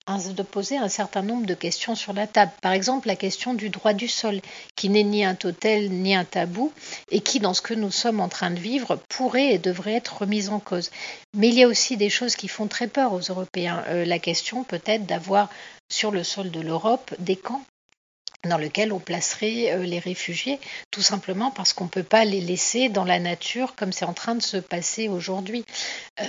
poser 0.49 0.77
un 0.77 0.87
certain 0.87 1.21
nombre 1.21 1.45
de 1.45 1.53
questions 1.53 1.93
sur 1.93 2.13
la 2.13 2.25
table. 2.25 2.53
Par 2.61 2.71
exemple, 2.71 3.07
la 3.07 3.17
question 3.17 3.53
du 3.53 3.69
droit 3.69 3.91
du 3.91 4.07
sol, 4.07 4.39
qui 4.77 4.87
n'est 4.87 5.03
ni 5.03 5.25
un 5.25 5.35
totel 5.35 5.91
ni 5.91 6.15
un 6.15 6.23
tabou, 6.23 6.71
et 7.11 7.19
qui, 7.19 7.41
dans 7.41 7.53
ce 7.53 7.61
que 7.61 7.73
nous 7.73 7.91
sommes 7.91 8.21
en 8.21 8.29
train 8.29 8.51
de 8.51 8.59
vivre, 8.59 8.97
pourrait 9.09 9.53
et 9.53 9.57
devrait 9.57 9.95
être 9.95 10.19
remise 10.19 10.49
en 10.49 10.59
cause. 10.59 10.89
Mais 11.35 11.49
il 11.49 11.55
y 11.55 11.63
a 11.63 11.67
aussi 11.67 11.97
des 11.97 12.09
choses 12.09 12.37
qui 12.37 12.47
font 12.47 12.67
très 12.67 12.87
peur 12.87 13.11
aux 13.11 13.19
Européens. 13.19 13.83
Euh, 13.89 14.05
la 14.05 14.19
question 14.19 14.63
peut-être 14.63 15.05
d'avoir 15.05 15.49
sur 15.91 16.11
le 16.11 16.23
sol 16.23 16.49
de 16.49 16.61
l'Europe 16.61 17.13
des 17.19 17.35
camps 17.35 17.63
dans 18.47 18.57
lequel 18.57 18.93
on 18.93 18.99
placerait 18.99 19.73
euh, 19.73 19.83
les 19.83 19.99
réfugiés, 19.99 20.59
tout 20.91 21.01
simplement 21.01 21.51
parce 21.51 21.73
qu'on 21.73 21.85
ne 21.85 21.89
peut 21.89 22.03
pas 22.03 22.23
les 22.23 22.39
laisser 22.39 22.87
dans 22.87 23.03
la 23.03 23.19
nature 23.19 23.75
comme 23.75 23.91
c'est 23.91 24.05
en 24.05 24.13
train 24.13 24.35
de 24.35 24.41
se 24.41 24.55
passer 24.55 25.09
aujourd'hui. 25.09 25.65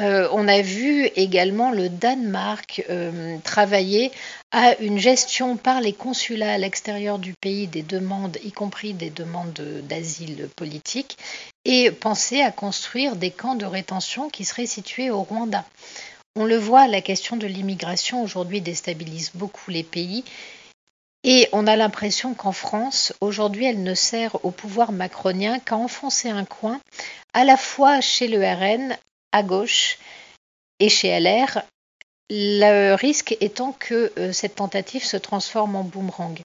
Euh, 0.01 0.29
on 0.33 0.49
a 0.49 0.61
vu 0.61 1.07
également 1.15 1.71
le 1.71 1.89
Danemark 1.89 2.85
euh, 2.91 3.37
travailler 3.45 4.11
à 4.51 4.77
une 4.81 4.99
gestion 4.99 5.57
par 5.57 5.81
les 5.81 5.93
consulats 5.93 6.55
à 6.55 6.59
l'extérieur 6.59 7.21
du 7.21 7.35
pays 7.35 7.69
des 7.69 7.83
demandes, 7.83 8.39
y 8.43 8.51
compris 8.51 8.93
des 8.93 9.11
demandes 9.11 9.61
d'asile 9.85 10.49
politique, 10.57 11.17
et 11.65 11.93
penser 11.93 12.41
à 12.41 12.51
construire 12.51 13.15
des 13.15 13.31
camps 13.31 13.55
de 13.55 13.67
rétention 13.67 14.31
qui 14.31 14.45
seraient 14.45 14.67
situés 14.67 15.11
au 15.11 15.23
Rwanda. 15.23 15.65
On 16.35 16.45
le 16.45 16.57
voit, 16.57 16.89
la 16.89 17.01
question 17.01 17.37
de 17.37 17.47
l'immigration 17.47 18.23
aujourd'hui 18.23 18.61
déstabilise 18.61 19.31
beaucoup 19.35 19.71
les 19.71 19.83
pays 19.85 20.25
et 21.23 21.49
on 21.53 21.67
a 21.67 21.77
l'impression 21.77 22.35
qu'en 22.35 22.53
France, 22.53 23.13
aujourd'hui, 23.21 23.67
elle 23.67 23.83
ne 23.83 23.95
sert 23.95 24.43
au 24.45 24.51
pouvoir 24.51 24.93
macronien 24.93 25.59
qu'à 25.59 25.77
enfoncer 25.77 26.31
un 26.31 26.45
coin, 26.45 26.81
à 27.35 27.45
la 27.45 27.57
fois 27.57 28.01
chez 28.01 28.27
le 28.27 28.39
RN, 28.43 28.97
à 29.33 29.43
gauche, 29.43 29.99
et 30.79 30.89
chez 30.89 31.21
LR, 31.21 31.63
le 32.31 32.95
risque 32.95 33.37
étant 33.41 33.73
que 33.73 34.13
euh, 34.19 34.33
cette 34.33 34.57
tentative 34.57 35.05
se 35.05 35.17
transforme 35.17 35.77
en 35.77 35.85
boomerang. 35.85 36.39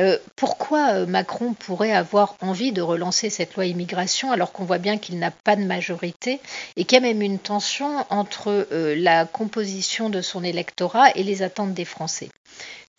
Euh, 0.00 0.18
pourquoi 0.34 0.94
euh, 0.94 1.06
Macron 1.06 1.52
pourrait 1.52 1.92
avoir 1.92 2.36
envie 2.40 2.72
de 2.72 2.80
relancer 2.80 3.28
cette 3.28 3.54
loi 3.54 3.66
immigration 3.66 4.32
alors 4.32 4.52
qu'on 4.52 4.64
voit 4.64 4.78
bien 4.78 4.98
qu'il 4.98 5.18
n'a 5.18 5.30
pas 5.30 5.56
de 5.56 5.64
majorité 5.64 6.40
et 6.76 6.84
qu'il 6.84 6.96
y 6.96 6.98
a 6.98 7.06
même 7.06 7.22
une 7.22 7.38
tension 7.38 8.04
entre 8.08 8.66
la 8.70 9.26
composition 9.26 10.08
de 10.08 10.22
son 10.22 10.42
électorat 10.42 11.10
et 11.16 11.22
les 11.22 11.42
attentes 11.42 11.74
des 11.74 11.84
Français? 11.84 12.30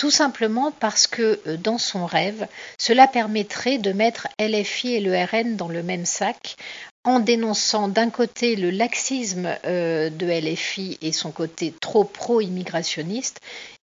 Tout 0.01 0.09
simplement 0.09 0.71
parce 0.71 1.05
que 1.05 1.39
euh, 1.45 1.57
dans 1.57 1.77
son 1.77 2.07
rêve, 2.07 2.47
cela 2.79 3.07
permettrait 3.07 3.77
de 3.77 3.93
mettre 3.93 4.27
LFI 4.39 4.95
et 4.95 4.99
le 4.99 5.13
RN 5.13 5.57
dans 5.57 5.67
le 5.67 5.83
même 5.83 6.05
sac 6.05 6.55
en 7.03 7.19
dénonçant 7.19 7.87
d'un 7.87 8.09
côté 8.09 8.55
le 8.55 8.71
laxisme 8.71 9.55
euh, 9.63 10.09
de 10.09 10.25
LFI 10.25 10.97
et 11.03 11.11
son 11.11 11.29
côté 11.29 11.71
trop 11.79 12.03
pro-immigrationniste, 12.03 13.41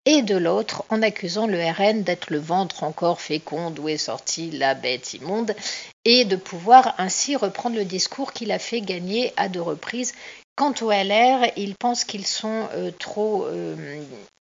et 0.07 0.23
de 0.23 0.39
l'autre 0.39 0.83
en 0.89 1.03
accusant 1.03 1.47
le 1.47 1.63
RN 1.63 2.03
d'être 2.05 2.31
le 2.31 2.39
ventre 2.39 2.85
encore 2.85 3.21
fécond 3.21 3.71
d'où 3.71 3.91
est 3.91 3.99
sortie 3.99 4.51
la 4.51 4.73
bête 4.73 5.13
immonde, 5.13 5.55
et 6.07 6.25
de 6.25 6.37
pouvoir 6.37 6.95
ainsi 6.97 7.37
reprendre 7.37 7.77
le 7.77 7.85
discours 7.85 8.33
qu'il 8.33 8.51
a 8.51 8.59
fait 8.59 8.81
gagner 8.81 9.35
à 9.37 9.51
deux 9.51 9.61
reprises 9.61 10.15
Quant 10.59 10.75
au 10.81 10.91
LR, 10.91 11.53
ils 11.57 11.77
pensent 11.77 12.03
qu'ils 12.03 12.27
sont 12.27 12.67
euh, 12.75 12.91
trop 12.91 13.45
euh, 13.45 13.77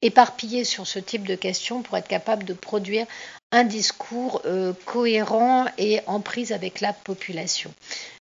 éparpillés 0.02 0.64
sur 0.64 0.88
ce 0.88 0.98
type 0.98 1.28
de 1.28 1.36
questions 1.36 1.84
pour 1.84 1.96
être 1.96 2.08
capables 2.08 2.44
de 2.44 2.56
produire 2.56 3.06
un 3.52 3.64
discours 3.64 4.42
euh, 4.46 4.74
cohérent 4.86 5.66
et 5.78 6.00
en 6.08 6.20
prise 6.20 6.54
avec 6.54 6.82
la 6.82 6.92
population. 6.92 7.72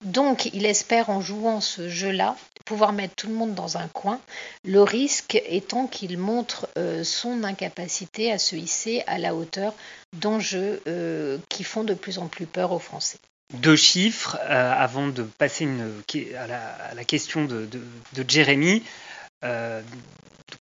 Donc, 0.04 0.46
il 0.46 0.66
espère 0.66 1.08
en 1.08 1.20
jouant 1.20 1.60
ce 1.60 1.88
jeu-là 1.88 2.34
pouvoir 2.64 2.92
mettre 2.92 3.14
tout 3.14 3.28
le 3.28 3.34
monde 3.34 3.54
dans 3.54 3.76
un 3.76 3.86
coin, 3.86 4.18
le 4.64 4.82
risque 4.82 5.40
étant 5.46 5.86
qu'il 5.86 6.18
montre 6.18 6.66
son 7.04 7.44
incapacité 7.44 8.32
à 8.32 8.38
se 8.38 8.56
hisser 8.56 9.04
à 9.06 9.18
la 9.18 9.34
hauteur 9.34 9.74
d'enjeux 10.14 10.82
qui 11.50 11.62
font 11.62 11.84
de 11.84 11.92
plus 11.92 12.18
en 12.18 12.26
plus 12.26 12.46
peur 12.46 12.72
aux 12.72 12.78
Français 12.78 13.18
deux 13.54 13.76
chiffres 13.76 14.38
euh, 14.42 14.72
avant 14.72 15.08
de 15.08 15.22
passer 15.22 15.68
à, 16.36 16.94
la, 16.94 17.04
question 17.04 17.44
de, 17.44 17.68
Jérémy. 18.28 18.82
Euh, 19.44 19.82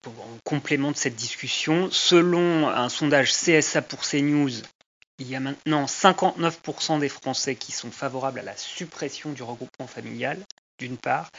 en 0.06 0.38
complément 0.44 0.92
de 0.92 0.98
cette 0.98 1.16
discussion, 1.16 1.90
selon 1.92 2.70
un 2.70 2.90
sondage 2.90 3.32
CSA 3.32 3.82
pour 3.82 4.02
CNews, 4.02 4.52
il 5.20 5.28
y 5.28 5.36
a 5.36 5.40
maintenant 5.40 5.86
59% 5.86 7.00
des 7.00 7.10
Français 7.10 7.56
qui 7.56 7.72
sont 7.72 7.92
favorables 7.92 8.40
à 8.40 8.44
la 8.44 8.56
suppression 8.56 9.32
du 9.32 9.44
regroupement 9.44 9.88
familial, 9.88 10.38
d'une 10.80 10.98
part, 10.98 11.30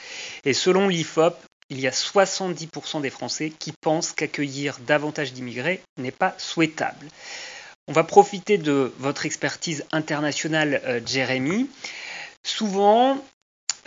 et 0.45 0.53
selon 0.53 0.89
l'IFOP, 0.89 1.37
il 1.71 1.81
y 1.81 1.87
a 1.87 1.91
70% 1.91 3.01
des 3.01 3.11
Français 3.11 3.51
qui 3.51 3.73
pensent 3.81 4.13
qu'accueillir 4.13 4.79
davantage 4.81 5.33
d'immigrés 5.33 5.81
n'est 5.97 6.11
pas 6.11 6.35
souhaitable. 6.37 7.07
On 7.91 7.93
va 7.93 8.05
profiter 8.05 8.57
de 8.57 8.93
votre 9.01 9.27
expertise 9.27 9.85
internationale, 9.91 10.81
euh, 10.85 11.01
Jérémy. 11.05 11.69
Souvent, 12.45 13.19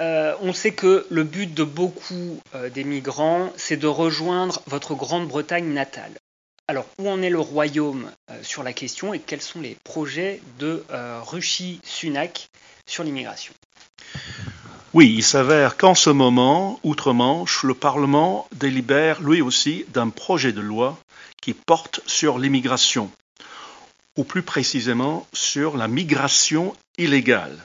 euh, 0.01 0.35
on 0.41 0.51
sait 0.51 0.73
que 0.73 1.07
le 1.09 1.23
but 1.23 1.53
de 1.53 1.63
beaucoup 1.63 2.37
euh, 2.53 2.69
des 2.69 2.83
migrants, 2.83 3.53
c'est 3.55 3.77
de 3.77 3.87
rejoindre 3.87 4.61
votre 4.67 4.93
Grande-Bretagne 4.93 5.71
natale. 5.71 6.11
Alors, 6.67 6.85
où 6.99 7.07
en 7.09 7.21
est 7.21 7.29
le 7.29 7.39
royaume 7.39 8.11
sur 8.41 8.63
la 8.63 8.73
question 8.73 9.13
et 9.13 9.19
quels 9.19 9.41
sont 9.41 9.61
les 9.61 9.77
projets 9.85 10.41
de 10.59 10.83
Rushi 11.21 11.79
Sunak 11.83 12.47
sur 12.85 13.03
l'immigration? 13.03 13.53
Oui, 14.93 15.13
il 15.15 15.23
s'avère 15.23 15.75
qu'en 15.75 15.95
ce 15.95 16.09
moment, 16.09 16.79
outre-Manche, 16.83 17.63
le 17.63 17.73
Parlement 17.73 18.47
délibère 18.55 19.21
lui 19.21 19.41
aussi 19.41 19.85
d'un 19.93 20.09
projet 20.09 20.53
de 20.53 20.61
loi 20.61 20.97
qui 21.41 21.53
porte 21.53 21.99
sur 22.05 22.39
l'immigration 22.39 23.11
ou 24.17 24.23
plus 24.23 24.43
précisément 24.43 25.27
sur 25.33 25.77
la 25.77 25.87
migration 25.87 26.75
illégale. 26.97 27.57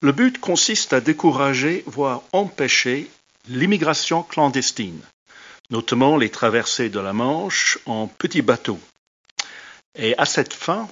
Le 0.00 0.12
but 0.12 0.38
consiste 0.38 0.92
à 0.92 1.00
décourager, 1.00 1.82
voire 1.86 2.22
empêcher 2.32 3.10
l'immigration 3.48 4.22
clandestine, 4.22 5.00
notamment 5.70 6.16
les 6.16 6.30
traversées 6.30 6.88
de 6.88 7.00
la 7.00 7.12
Manche 7.12 7.78
en 7.86 8.06
petits 8.06 8.42
bateaux. 8.42 8.80
Et 9.96 10.16
à 10.18 10.24
cette 10.24 10.54
fin, 10.54 10.88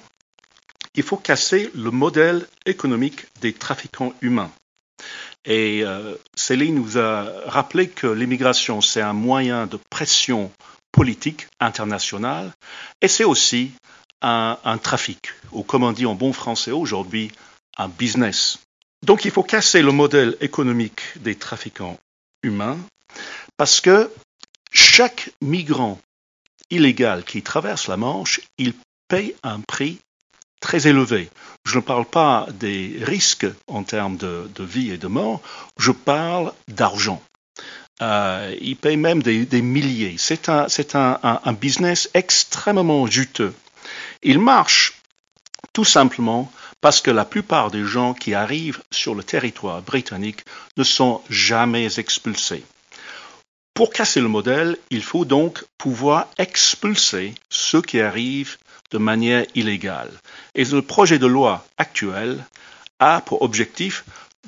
il 0.95 1.03
faut 1.03 1.17
casser 1.17 1.71
le 1.75 1.91
modèle 1.91 2.47
économique 2.65 3.27
des 3.41 3.53
trafiquants 3.53 4.13
humains. 4.21 4.51
Et 5.45 5.83
euh, 5.83 6.15
Céline 6.35 6.75
nous 6.75 6.97
a 6.97 7.31
rappelé 7.45 7.87
que 7.87 8.07
l'immigration, 8.07 8.81
c'est 8.81 9.01
un 9.01 9.13
moyen 9.13 9.67
de 9.67 9.79
pression 9.89 10.51
politique 10.91 11.47
internationale 11.59 12.51
et 13.01 13.07
c'est 13.07 13.23
aussi 13.23 13.71
un, 14.21 14.77
trafic, 14.81 15.29
ou 15.51 15.63
comme 15.63 15.83
on 15.83 15.91
dit 15.91 16.05
en 16.05 16.15
bon 16.15 16.33
français 16.33 16.71
aujourd'hui, 16.71 17.31
un 17.77 17.87
business. 17.87 18.59
Donc 19.05 19.25
il 19.25 19.31
faut 19.31 19.43
casser 19.43 19.81
le 19.81 19.91
modèle 19.91 20.35
économique 20.41 21.01
des 21.17 21.35
trafiquants 21.35 21.99
humains 22.43 22.77
parce 23.57 23.81
que 23.81 24.11
chaque 24.71 25.31
migrant 25.41 25.99
illégal 26.69 27.23
qui 27.23 27.41
traverse 27.41 27.87
la 27.87 27.97
Manche, 27.97 28.41
il 28.57 28.73
paye 29.07 29.35
un 29.43 29.61
prix 29.61 29.99
très 30.59 30.87
élevé. 30.87 31.29
Je 31.65 31.77
ne 31.77 31.81
parle 31.81 32.05
pas 32.05 32.47
des 32.53 32.97
risques 33.01 33.47
en 33.67 33.83
termes 33.83 34.17
de, 34.17 34.49
vie 34.59 34.91
et 34.91 34.97
de 34.97 35.07
mort, 35.07 35.41
je 35.77 35.91
parle 35.91 36.53
d'argent. 36.67 37.21
Euh, 38.01 38.55
il 38.61 38.75
paye 38.75 38.97
même 38.97 39.23
des, 39.23 39.61
milliers. 39.61 40.15
C'est 40.17 40.49
un, 40.49 40.67
un, 41.23 41.53
business 41.53 42.09
extrêmement 42.13 43.07
juteux. 43.07 43.53
Il 44.23 44.39
marche 44.39 44.93
tout 45.73 45.85
simplement 45.85 46.51
parce 46.81 47.01
que 47.01 47.11
la 47.11 47.25
plupart 47.25 47.71
des 47.71 47.83
gens 47.83 48.13
qui 48.13 48.33
arrivent 48.33 48.81
sur 48.91 49.15
le 49.15 49.23
territoire 49.23 49.81
britannique 49.81 50.43
ne 50.75 50.83
sont 50.83 51.21
jamais 51.29 51.99
expulsés. 51.99 52.63
Pour 53.73 53.91
casser 53.91 54.21
le 54.21 54.27
modèle, 54.27 54.77
il 54.89 55.03
faut 55.03 55.25
donc 55.25 55.63
pouvoir 55.77 56.27
expulser 56.39 57.35
ceux 57.49 57.81
qui 57.81 57.99
arrivent 57.99 58.57
de 58.89 58.97
manière 58.97 59.45
illégale. 59.53 60.11
Et 60.55 60.65
le 60.65 60.81
projet 60.81 61.19
de 61.19 61.27
loi 61.27 61.63
actuel 61.77 62.43
a 62.99 63.21
pour 63.21 63.43
objectif 63.43 64.03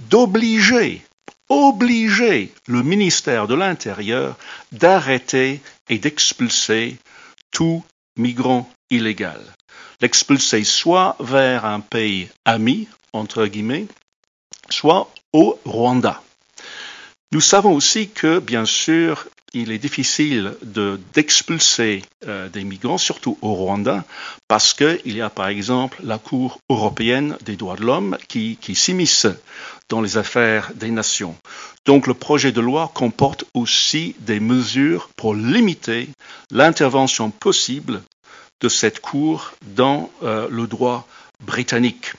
d'obliger, 0.09 1.03
obliger 1.47 2.51
le 2.65 2.81
ministère 2.81 3.47
de 3.47 3.53
l'Intérieur 3.53 4.35
d'arrêter 4.71 5.61
et 5.89 5.99
d'expulser 5.99 6.97
tout 7.51 7.83
migrant 8.17 8.67
illégal 8.89 9.39
l'expulser 10.01 10.63
soit 10.63 11.15
vers 11.20 11.65
un 11.65 11.79
pays 11.79 12.29
ami, 12.46 12.88
entre 13.13 13.46
guillemets, 13.46 13.88
soit 14.70 15.12
au 15.34 15.60
Rwanda. 15.65 16.22
Nous 17.32 17.41
savons 17.41 17.74
aussi 17.74 18.10
que, 18.10 18.39
bien 18.39 18.65
sûr, 18.65 19.27
il 19.53 19.72
est 19.72 19.79
difficile 19.79 20.56
d'expulser 21.13 22.03
euh, 22.27 22.50
des 22.50 22.63
migrants, 22.63 22.98
surtout 22.98 23.38
au 23.41 23.53
Rwanda, 23.53 24.03
parce 24.48 24.74
qu'il 24.74 25.15
y 25.15 25.22
a 25.22 25.29
par 25.29 25.48
exemple 25.48 26.00
la 26.03 26.18
Cour 26.18 26.60
européenne 26.70 27.38
des 27.46 27.56
droits 27.56 27.75
de 27.75 27.84
l'homme 27.84 28.18
qui, 28.27 28.58
qui 28.62 28.75
s'immisce 28.75 29.27
dans 29.89 30.01
les 30.01 30.18
affaires 30.18 30.72
des 30.75 30.91
nations. 30.91 31.36
Donc 31.86 32.06
le 32.06 32.13
projet 32.13 32.51
de 32.51 32.62
loi 32.62 32.91
comporte 32.94 33.46
aussi 33.53 34.15
des 34.20 34.39
mesures 34.39 35.10
pour 35.15 35.34
limiter 35.34 36.10
l'intervention 36.51 37.32
possible 37.32 38.01
de 38.62 38.70
cette 38.70 39.00
Cour 39.00 39.54
dans 39.62 40.10
euh, 40.24 40.48
le 40.50 40.68
droit 40.68 41.08
britannique. 41.46 42.13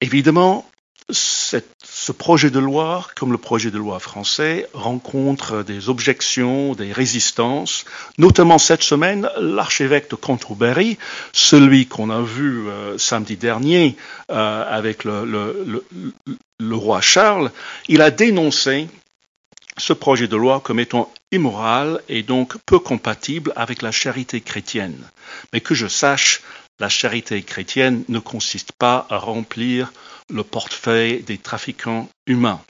Évidemment, 0.00 0.66
ce 1.10 2.12
projet 2.12 2.50
de 2.50 2.58
loi, 2.58 3.06
comme 3.14 3.32
le 3.32 3.38
projet 3.38 3.70
de 3.70 3.76
loi 3.78 3.98
français, 3.98 4.68
rencontre 4.72 5.62
des 5.62 5.88
objections, 5.88 6.74
des 6.74 6.92
résistances. 6.92 7.84
Notamment 8.16 8.58
cette 8.58 8.82
semaine, 8.82 9.28
l'archevêque 9.38 10.10
de 10.10 10.16
Canterbury, 10.16 10.98
celui 11.32 11.86
qu'on 11.86 12.10
a 12.10 12.22
vu 12.22 12.68
euh, 12.68 12.96
samedi 12.96 13.36
dernier 13.36 13.96
euh, 14.30 14.64
avec 14.66 15.04
le, 15.04 15.54
roi 16.72 17.00
Charles, 17.00 17.50
il 17.88 18.00
a 18.00 18.10
dénoncé 18.10 18.88
ce 19.76 19.92
projet 19.92 20.28
de 20.28 20.36
loi 20.36 20.60
comme 20.60 20.80
étant 20.80 21.12
immoral 21.32 22.00
et 22.08 22.22
donc 22.22 22.56
peu 22.66 22.78
compatible 22.78 23.52
avec 23.56 23.82
la 23.82 23.90
charité 23.90 24.40
chrétienne. 24.40 25.02
Mais 25.52 25.60
que 25.60 25.74
je 25.74 25.88
sache, 25.88 26.42
la 26.78 26.88
charité 26.88 27.42
chrétienne 27.42 28.04
ne 28.08 28.18
consiste 28.18 28.72
pas 28.72 29.06
à 29.10 29.18
remplir 29.18 29.92
le 30.30 30.42
portefeuille 30.42 31.22
des 31.22 31.38
trafiquants 31.38 32.08
humains. 32.26 32.60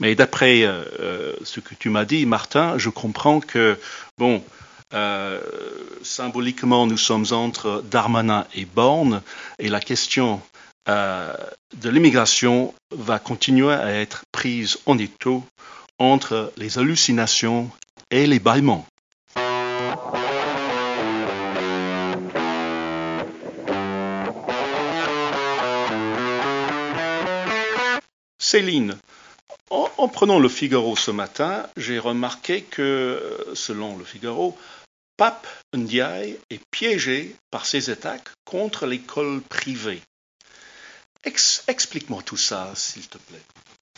Mais 0.00 0.14
d'après 0.14 0.62
euh, 0.62 0.84
euh, 1.00 1.32
ce 1.44 1.60
que 1.60 1.74
tu 1.74 1.88
m'as 1.88 2.04
dit, 2.04 2.26
Martin, 2.26 2.78
je 2.78 2.90
comprends 2.90 3.40
que, 3.40 3.78
bon, 4.18 4.42
euh, 4.92 5.40
symboliquement, 6.02 6.86
nous 6.86 6.98
sommes 6.98 7.26
entre 7.32 7.82
Darmanin 7.90 8.46
et 8.54 8.64
Borne, 8.64 9.22
et 9.58 9.68
la 9.68 9.80
question 9.80 10.40
de 10.86 11.88
l'immigration 11.88 12.74
va 12.90 13.18
continuer 13.18 13.72
à 13.72 13.90
être 13.90 14.24
prise 14.32 14.76
en 14.84 14.98
étau 14.98 15.42
entre 15.98 16.52
les 16.56 16.78
hallucinations 16.78 17.70
et 18.10 18.26
les 18.26 18.38
bâillements. 18.38 18.86
Céline, 28.38 28.96
en, 29.70 30.08
prenant 30.08 30.38
le 30.38 30.48
Figaro 30.48 30.96
ce 30.96 31.10
matin, 31.10 31.66
j'ai 31.76 31.98
remarqué 31.98 32.62
que, 32.62 33.46
selon 33.54 33.96
le 33.96 34.04
Figaro, 34.04 34.56
Pape 35.16 35.46
Ndiaye 35.74 36.38
est 36.50 36.60
piégé 36.70 37.34
par 37.50 37.66
ses 37.66 37.90
attaques 37.90 38.28
contre 38.44 38.86
l'école 38.86 39.40
privée. 39.40 40.02
Explique-moi 41.24 42.22
tout 42.22 42.36
ça, 42.36 42.72
s'il 42.76 43.08
te 43.08 43.18
plaît. 43.18 43.42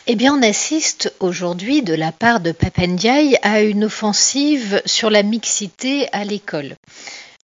Eh 0.09 0.15
bien, 0.15 0.33
on 0.33 0.41
assiste 0.41 1.13
aujourd'hui, 1.19 1.81
de 1.81 1.93
la 1.93 2.13
part 2.13 2.39
de 2.39 2.53
Pape 2.53 2.77
Ndiaye, 2.77 3.37
à 3.41 3.61
une 3.61 3.83
offensive 3.83 4.81
sur 4.85 5.09
la 5.09 5.21
mixité 5.21 6.07
à 6.13 6.23
l'école. 6.23 6.77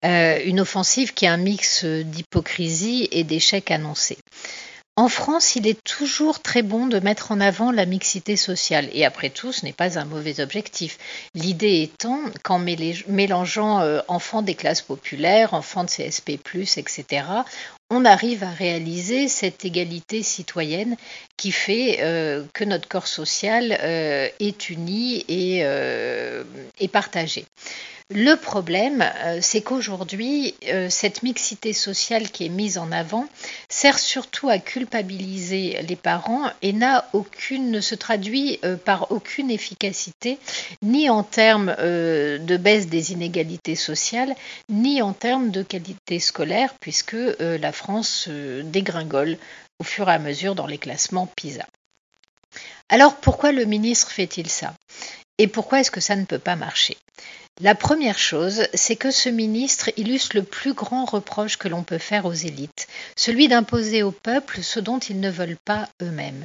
Euh, 0.04 0.38
une 0.44 0.60
offensive 0.60 1.12
qui 1.12 1.24
est 1.24 1.28
un 1.28 1.38
mix 1.38 1.84
d'hypocrisie 1.84 3.08
et 3.10 3.24
d'échecs 3.24 3.72
annoncés. 3.72 4.18
En 4.94 5.08
France, 5.08 5.56
il 5.56 5.66
est 5.66 5.82
toujours 5.82 6.40
très 6.40 6.62
bon 6.62 6.86
de 6.86 7.00
mettre 7.00 7.32
en 7.32 7.40
avant 7.40 7.72
la 7.72 7.84
mixité 7.84 8.36
sociale. 8.36 8.88
Et 8.92 9.04
après 9.04 9.30
tout, 9.30 9.50
ce 9.50 9.64
n'est 9.64 9.72
pas 9.72 9.98
un 9.98 10.04
mauvais 10.04 10.38
objectif. 10.38 10.98
L'idée 11.34 11.82
étant 11.82 12.20
qu'en 12.44 12.60
mélangeant 12.60 13.80
euh, 13.80 14.02
enfants 14.06 14.42
des 14.42 14.54
classes 14.54 14.82
populaires, 14.82 15.54
enfants 15.54 15.82
de 15.82 15.88
CSP, 15.90 16.38
etc., 16.76 17.24
on 17.92 18.04
arrive 18.04 18.42
à 18.42 18.50
réaliser 18.50 19.28
cette 19.28 19.64
égalité 19.64 20.22
citoyenne 20.22 20.96
qui 21.36 21.52
fait 21.52 21.98
euh, 22.00 22.44
que 22.54 22.64
notre 22.64 22.88
corps 22.88 23.06
social 23.06 23.76
euh, 23.80 24.28
est 24.40 24.70
uni 24.70 25.24
et, 25.28 25.60
et 26.78 26.88
partagé. 26.88 27.44
Le 28.10 28.34
problème, 28.34 29.02
euh, 29.02 29.38
c'est 29.40 29.62
qu'aujourd'hui, 29.62 30.54
euh, 30.68 30.90
cette 30.90 31.22
mixité 31.22 31.72
sociale 31.72 32.30
qui 32.30 32.44
est 32.44 32.50
mise 32.50 32.76
en 32.76 32.92
avant 32.92 33.26
sert 33.68 33.98
surtout 33.98 34.48
à 34.48 34.58
culpabiliser 34.58 35.80
les 35.82 35.96
parents 35.96 36.50
et 36.60 36.72
n'a 36.72 37.08
aucune, 37.12 37.70
ne 37.70 37.80
se 37.80 37.94
traduit 37.94 38.58
euh, 38.64 38.76
par 38.76 39.12
aucune 39.12 39.50
efficacité, 39.50 40.38
ni 40.82 41.08
en 41.08 41.22
termes 41.22 41.74
de 41.78 42.56
baisse 42.56 42.88
des 42.88 43.12
inégalités 43.12 43.76
sociales, 43.76 44.34
ni 44.68 45.00
en 45.00 45.12
termes 45.12 45.50
de 45.50 45.62
qualité 45.62 46.18
scolaire, 46.18 46.74
puisque 46.80 47.16
la 47.38 47.72
France 47.72 48.28
dégringole 48.28 49.38
au 49.78 49.84
fur 49.84 50.08
et 50.08 50.12
à 50.12 50.18
mesure 50.18 50.54
dans 50.54 50.66
les 50.66 50.78
classements 50.78 51.26
PISA. 51.26 51.66
Alors 52.88 53.16
pourquoi 53.16 53.52
le 53.52 53.64
ministre 53.64 54.10
fait-il 54.10 54.48
ça? 54.48 54.74
Et 55.38 55.46
pourquoi 55.46 55.80
est-ce 55.80 55.90
que 55.90 56.00
ça 56.00 56.16
ne 56.16 56.24
peut 56.24 56.38
pas 56.38 56.56
marcher? 56.56 56.96
La 57.62 57.76
première 57.76 58.18
chose, 58.18 58.66
c'est 58.74 58.96
que 58.96 59.12
ce 59.12 59.28
ministre 59.28 59.90
illustre 59.96 60.34
le 60.34 60.42
plus 60.42 60.74
grand 60.74 61.04
reproche 61.04 61.56
que 61.56 61.68
l'on 61.68 61.84
peut 61.84 61.98
faire 61.98 62.26
aux 62.26 62.32
élites, 62.32 62.88
celui 63.16 63.46
d'imposer 63.46 64.02
au 64.02 64.10
peuple 64.10 64.64
ce 64.64 64.80
dont 64.80 64.98
ils 64.98 65.20
ne 65.20 65.30
veulent 65.30 65.58
pas 65.64 65.88
eux-mêmes. 66.02 66.44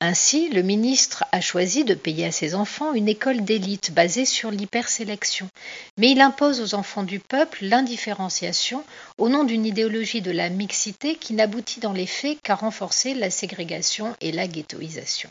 Ainsi, 0.00 0.48
le 0.48 0.62
ministre 0.62 1.24
a 1.32 1.42
choisi 1.42 1.84
de 1.84 1.92
payer 1.92 2.24
à 2.24 2.32
ses 2.32 2.54
enfants 2.54 2.94
une 2.94 3.08
école 3.08 3.44
d'élite 3.44 3.92
basée 3.92 4.24
sur 4.24 4.50
l'hypersélection. 4.50 5.50
Mais 5.98 6.12
il 6.12 6.20
impose 6.22 6.62
aux 6.62 6.74
enfants 6.74 7.02
du 7.02 7.20
peuple 7.20 7.66
l'indifférenciation 7.66 8.84
au 9.18 9.28
nom 9.28 9.44
d'une 9.44 9.66
idéologie 9.66 10.22
de 10.22 10.30
la 10.30 10.48
mixité 10.48 11.16
qui 11.16 11.34
n'aboutit 11.34 11.80
dans 11.80 11.92
les 11.92 12.06
faits 12.06 12.38
qu'à 12.42 12.54
renforcer 12.54 13.12
la 13.12 13.28
ségrégation 13.28 14.16
et 14.22 14.32
la 14.32 14.48
ghettoisation. 14.48 15.28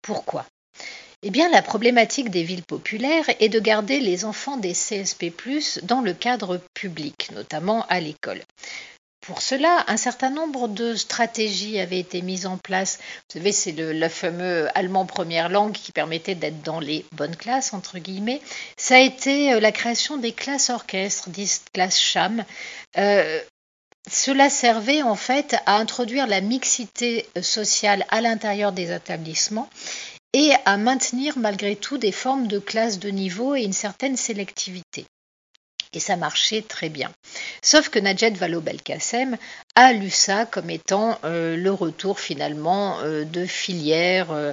Pourquoi? 0.00 0.46
Eh 1.22 1.30
bien, 1.30 1.50
la 1.50 1.60
problématique 1.62 2.30
des 2.30 2.42
villes 2.42 2.62
populaires 2.62 3.28
est 3.40 3.50
de 3.50 3.60
garder 3.60 4.00
les 4.00 4.24
enfants 4.24 4.56
des 4.56 4.72
CSP, 4.72 5.32
dans 5.82 6.00
le 6.00 6.14
cadre 6.14 6.60
public, 6.74 7.30
notamment 7.34 7.84
à 7.88 8.00
l'école. 8.00 8.40
Pour 9.20 9.42
cela, 9.42 9.84
un 9.86 9.98
certain 9.98 10.30
nombre 10.30 10.66
de 10.66 10.94
stratégies 10.94 11.78
avaient 11.78 11.98
été 11.98 12.22
mises 12.22 12.46
en 12.46 12.56
place. 12.56 12.98
Vous 12.98 13.38
savez, 13.38 13.52
c'est 13.52 13.72
le, 13.72 14.08
fameux 14.08 14.68
allemand 14.74 15.04
première 15.04 15.50
langue 15.50 15.72
qui 15.72 15.92
permettait 15.92 16.34
d'être 16.34 16.62
dans 16.62 16.80
les 16.80 17.04
bonnes 17.12 17.36
classes, 17.36 17.74
entre 17.74 17.98
guillemets. 17.98 18.40
Ça 18.78 18.96
a 18.96 19.00
été 19.00 19.52
euh, 19.52 19.60
la 19.60 19.72
création 19.72 20.16
des 20.16 20.32
classes 20.32 20.70
orchestres, 20.70 21.28
dites 21.28 21.64
classes 21.74 22.00
CHAM. 22.00 22.44
Euh, 22.96 23.40
cela 24.10 24.48
servait 24.48 25.02
en 25.02 25.16
fait 25.16 25.54
à 25.66 25.76
introduire 25.76 26.26
la 26.26 26.40
mixité 26.40 27.28
sociale 27.42 28.06
à 28.08 28.22
l'intérieur 28.22 28.72
des 28.72 28.90
établissements 28.90 29.68
et 30.32 30.52
à 30.64 30.76
maintenir 30.76 31.38
malgré 31.38 31.76
tout 31.76 31.98
des 31.98 32.12
formes 32.12 32.46
de 32.46 32.58
classe 32.58 32.98
de 32.98 33.08
niveau 33.10 33.54
et 33.54 33.62
une 33.62 33.72
certaine 33.72 34.16
sélectivité. 34.16 35.06
Et 35.92 35.98
ça 35.98 36.16
marchait 36.16 36.62
très 36.62 36.88
bien. 36.88 37.10
Sauf 37.62 37.88
que 37.88 37.98
Najed 37.98 38.36
Vallaud-Belkacem 38.36 39.36
a 39.74 39.92
lu 39.92 40.10
ça 40.10 40.46
comme 40.46 40.70
étant 40.70 41.18
euh, 41.24 41.56
le 41.56 41.72
retour 41.72 42.20
finalement 42.20 43.00
euh, 43.00 43.24
de 43.24 43.44
filières 43.44 44.52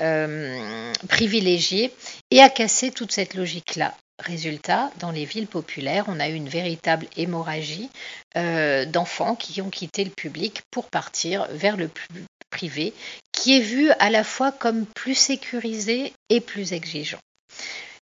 euh, 0.00 0.94
privilégiées 1.08 1.92
et 2.30 2.40
a 2.40 2.48
cassé 2.48 2.92
toute 2.92 3.10
cette 3.10 3.34
logique-là. 3.34 3.94
Résultat, 4.18 4.90
dans 4.98 5.10
les 5.10 5.24
villes 5.24 5.46
populaires, 5.46 6.06
on 6.08 6.20
a 6.20 6.28
eu 6.28 6.34
une 6.34 6.48
véritable 6.48 7.06
hémorragie 7.16 7.90
d'enfants 8.34 9.36
qui 9.36 9.60
ont 9.60 9.70
quitté 9.70 10.04
le 10.04 10.10
public 10.10 10.62
pour 10.70 10.88
partir 10.88 11.46
vers 11.50 11.76
le 11.76 11.90
privé, 12.50 12.94
qui 13.32 13.56
est 13.56 13.60
vu 13.60 13.90
à 13.98 14.10
la 14.10 14.24
fois 14.24 14.52
comme 14.52 14.86
plus 14.86 15.14
sécurisé 15.14 16.12
et 16.30 16.40
plus 16.40 16.72
exigeant. 16.72 17.20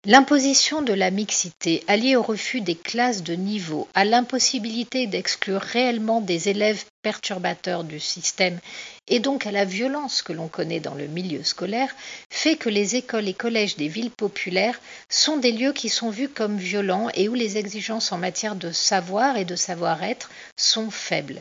L'imposition 0.07 0.83
de 0.83 0.93
la 0.93 1.09
mixité, 1.09 1.83
alliée 1.87 2.15
au 2.15 2.21
refus 2.21 2.61
des 2.61 2.75
classes 2.75 3.23
de 3.23 3.33
niveau, 3.33 3.87
à 3.95 4.05
l'impossibilité 4.05 5.07
d'exclure 5.07 5.59
réellement 5.61 6.21
des 6.21 6.47
élèves 6.47 6.85
perturbateurs 7.01 7.83
du 7.83 7.99
système 7.99 8.59
et 9.07 9.19
donc 9.19 9.47
à 9.47 9.51
la 9.51 9.65
violence 9.65 10.21
que 10.21 10.31
l'on 10.31 10.47
connaît 10.47 10.79
dans 10.79 10.93
le 10.93 11.07
milieu 11.07 11.43
scolaire, 11.43 11.95
fait 12.29 12.55
que 12.55 12.69
les 12.69 12.95
écoles 12.95 13.27
et 13.27 13.33
collèges 13.33 13.77
des 13.77 13.87
villes 13.87 14.11
populaires 14.11 14.79
sont 15.09 15.37
des 15.37 15.51
lieux 15.51 15.73
qui 15.73 15.89
sont 15.89 16.11
vus 16.11 16.29
comme 16.29 16.57
violents 16.57 17.09
et 17.15 17.27
où 17.27 17.33
les 17.33 17.57
exigences 17.57 18.11
en 18.11 18.19
matière 18.19 18.55
de 18.55 18.71
savoir 18.71 19.37
et 19.37 19.45
de 19.45 19.55
savoir-être 19.55 20.29
sont 20.55 20.91
faibles. 20.91 21.39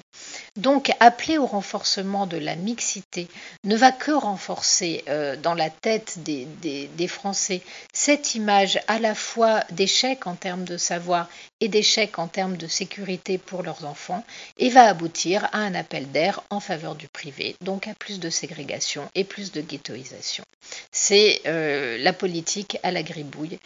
Donc, 0.57 0.93
appeler 1.01 1.37
au 1.37 1.47
renforcement 1.47 2.29
de 2.29 2.37
la 2.37 2.55
mixité 2.55 3.27
ne 3.65 3.75
va 3.77 3.91
que 3.91 4.13
renforcer 4.13 5.03
euh, 5.09 5.35
dans 5.35 5.55
la 5.55 5.69
tête 5.69 6.19
des, 6.23 7.09
Français 7.09 7.61
cette 7.93 8.37
image 8.37 8.81
à 8.87 9.01
la 9.01 9.17
fois 9.17 9.65
d'échec 9.71 10.29
en 10.29 10.37
termes 10.37 10.65
de 10.65 10.77
savoir 10.77 11.29
et 11.61 11.67
d'échec 11.67 12.19
en 12.21 12.29
termes 12.29 12.57
de 12.57 12.69
sécurité 12.69 13.37
pour 13.37 13.63
leurs 13.65 13.85
enfants 13.85 14.25
et 14.57 14.71
va 14.71 14.85
aboutir 14.85 15.49
à 15.53 15.59
un 15.59 15.75
appel 15.75 16.11
d'air 16.13 16.41
en 16.51 16.61
faveur 16.61 16.95
du 16.95 17.09
privé, 17.09 17.57
donc 17.61 17.89
à 17.89 17.95
plus 17.95 18.21
de 18.21 18.31
ségrégation 18.31 19.11
et 19.17 19.25
plus 19.25 19.51
de 19.51 19.61
ghettoisation. 19.61 20.45
C'est 20.93 21.43
euh, 21.47 21.99
la 21.99 22.13
politique 22.13 22.79
à 22.85 22.93
la 22.93 23.03
gribouille, 23.03 23.59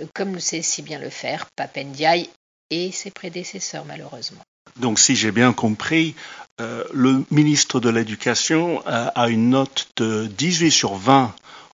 euh, 0.00 0.06
comme 0.14 0.34
le 0.34 0.40
sait 0.40 0.62
si 0.62 0.82
bien 0.82 1.00
le 1.00 1.10
faire 1.10 1.50
Papendiaï 1.56 2.30
et 2.70 2.92
ses 2.92 3.10
prédécesseurs 3.10 3.84
malheureusement. 3.84 4.42
Donc 4.76 4.98
si 4.98 5.16
j'ai 5.16 5.32
bien 5.32 5.52
compris, 5.52 6.14
euh, 6.60 6.84
le 6.92 7.24
ministre 7.30 7.80
de 7.80 7.90
l'Éducation 7.90 8.82
a 8.86 9.28
une 9.28 9.50
note 9.50 9.88
de 9.96 10.26
18 10.26 10.70
sur 10.70 10.94
20 10.94 11.34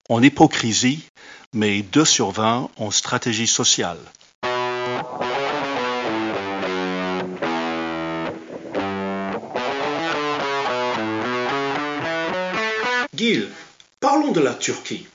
en 0.09 0.23
hypocrisie, 0.23 1.03
mais 1.53 1.81
2 1.81 2.05
sur 2.05 2.31
20 2.31 2.69
en 2.77 2.91
stratégie 2.91 3.47
sociale. 3.47 3.99
Gilles, 13.15 13.49
parlons 13.99 14.31
de 14.31 14.39
la 14.39 14.55
Turquie. 14.55 15.05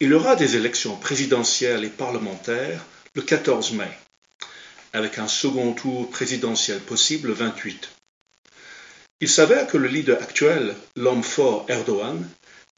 Il 0.00 0.08
y 0.10 0.12
aura 0.14 0.34
des 0.34 0.56
élections 0.56 0.96
présidentielles 0.96 1.84
et 1.84 1.88
parlementaires 1.88 2.84
le 3.14 3.22
14 3.22 3.74
mai, 3.74 3.90
avec 4.96 5.18
un 5.18 5.28
second 5.28 5.74
tour 5.74 6.08
présidentiel 6.08 6.80
possible 6.80 7.28
le 7.28 7.34
28. 7.34 7.90
Il 9.20 9.28
s'avère 9.28 9.66
que 9.66 9.76
le 9.76 9.88
leader 9.88 10.22
actuel, 10.22 10.74
l'homme 10.96 11.22
fort 11.22 11.66
Erdogan, 11.68 12.26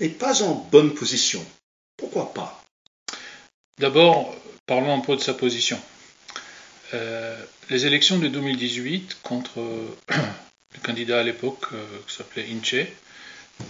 n'est 0.00 0.08
pas 0.08 0.42
en 0.42 0.54
bonne 0.54 0.94
position. 0.94 1.44
Pourquoi 1.96 2.34
pas? 2.34 2.64
D'abord, 3.78 4.34
parlons 4.66 4.92
un 4.92 5.00
peu 5.00 5.14
de 5.14 5.20
sa 5.20 5.32
position. 5.32 5.80
Euh, 6.92 7.40
les 7.70 7.86
élections 7.86 8.18
de 8.18 8.26
2018 8.26 9.18
contre 9.22 9.60
le 10.08 10.80
candidat 10.82 11.20
à 11.20 11.22
l'époque 11.22 11.66
euh, 11.72 11.86
qui 12.08 12.16
s'appelait 12.16 12.48
Inche, 12.50 12.88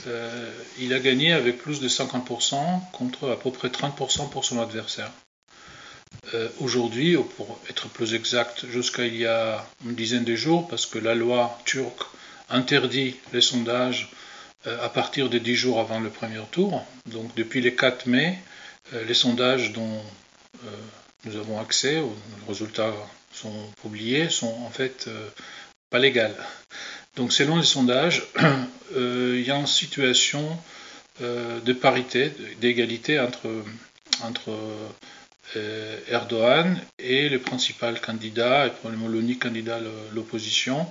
euh, 0.06 0.50
il 0.78 0.94
a 0.94 1.00
gagné 1.00 1.32
avec 1.32 1.58
plus 1.58 1.80
de 1.80 1.88
50% 1.88 2.56
contre 2.92 3.28
à 3.28 3.38
peu 3.38 3.50
près 3.50 3.68
30% 3.68 4.30
pour 4.30 4.46
son 4.46 4.58
adversaire. 4.58 5.10
Aujourd'hui, 6.60 7.16
pour 7.36 7.58
être 7.70 7.88
plus 7.88 8.12
exact, 8.14 8.66
jusqu'à 8.70 9.06
il 9.06 9.16
y 9.16 9.26
a 9.26 9.64
une 9.86 9.94
dizaine 9.94 10.24
de 10.24 10.36
jours, 10.36 10.68
parce 10.68 10.84
que 10.84 10.98
la 10.98 11.14
loi 11.14 11.58
turque 11.64 12.02
interdit 12.50 13.16
les 13.32 13.40
sondages 13.40 14.10
à 14.66 14.90
partir 14.90 15.30
de 15.30 15.38
10 15.38 15.54
jours 15.54 15.80
avant 15.80 16.00
le 16.00 16.10
premier 16.10 16.42
tour, 16.52 16.84
donc 17.06 17.34
depuis 17.34 17.62
le 17.62 17.70
4 17.70 18.06
mai, 18.06 18.38
les 18.92 19.14
sondages 19.14 19.72
dont 19.72 20.02
nous 21.24 21.36
avons 21.36 21.58
accès, 21.60 21.94
les 21.94 22.46
résultats 22.46 22.92
sont 23.32 23.52
publiés, 23.82 24.30
sont 24.30 24.54
en 24.64 24.70
fait 24.70 25.06
euh, 25.08 25.28
pas 25.90 25.98
légales. 25.98 26.36
Donc 27.16 27.32
selon 27.32 27.56
les 27.56 27.64
sondages, 27.64 28.22
euh, 28.96 29.36
il 29.38 29.46
y 29.46 29.50
a 29.50 29.56
une 29.56 29.66
situation 29.66 30.56
euh, 31.20 31.60
de 31.60 31.72
parité, 31.72 32.32
d'égalité 32.60 33.18
entre, 33.20 33.48
entre 34.22 34.56
Erdogan 36.08 36.80
et 36.98 37.28
le 37.28 37.38
principal 37.38 38.00
candidat, 38.00 38.66
et 38.66 38.70
probablement 38.70 39.08
l'unique 39.08 39.42
candidat 39.42 39.80
de 39.80 39.90
l'opposition, 40.14 40.86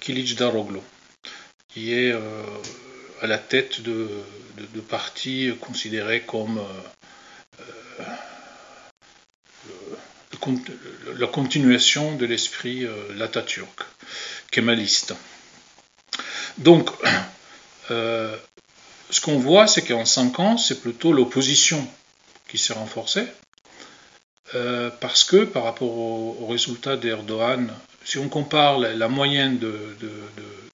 Kilic 0.00 0.36
Daroglu, 0.36 0.80
qui 1.68 1.94
est 1.94 2.12
à 3.20 3.26
la 3.26 3.38
tête 3.38 3.80
de, 3.80 4.08
de 4.74 4.80
partis 4.80 5.52
considérés 5.60 6.20
comme 6.20 6.60
la 11.16 11.26
continuation 11.26 12.16
de 12.16 12.26
l'esprit 12.26 12.84
euh, 12.84 13.42
turc 13.46 13.82
kémaliste. 14.50 15.14
Donc, 16.58 16.90
euh, 17.90 18.36
ce 19.10 19.20
qu'on 19.20 19.38
voit, 19.38 19.66
c'est 19.66 19.82
qu'en 19.82 20.04
cinq 20.04 20.38
ans, 20.38 20.58
c'est 20.58 20.80
plutôt 20.80 21.12
l'opposition 21.12 21.86
qui 22.48 22.58
s'est 22.58 22.72
renforcée, 22.72 23.26
euh, 24.54 24.90
parce 25.00 25.24
que 25.24 25.44
par 25.44 25.64
rapport 25.64 25.96
aux 25.96 26.36
au 26.40 26.46
résultats 26.46 26.96
d'Erdogan, 26.96 27.72
si 28.04 28.18
on 28.18 28.28
compare 28.28 28.78
la, 28.78 29.08
moyenne 29.08 29.58
de, 29.58 29.96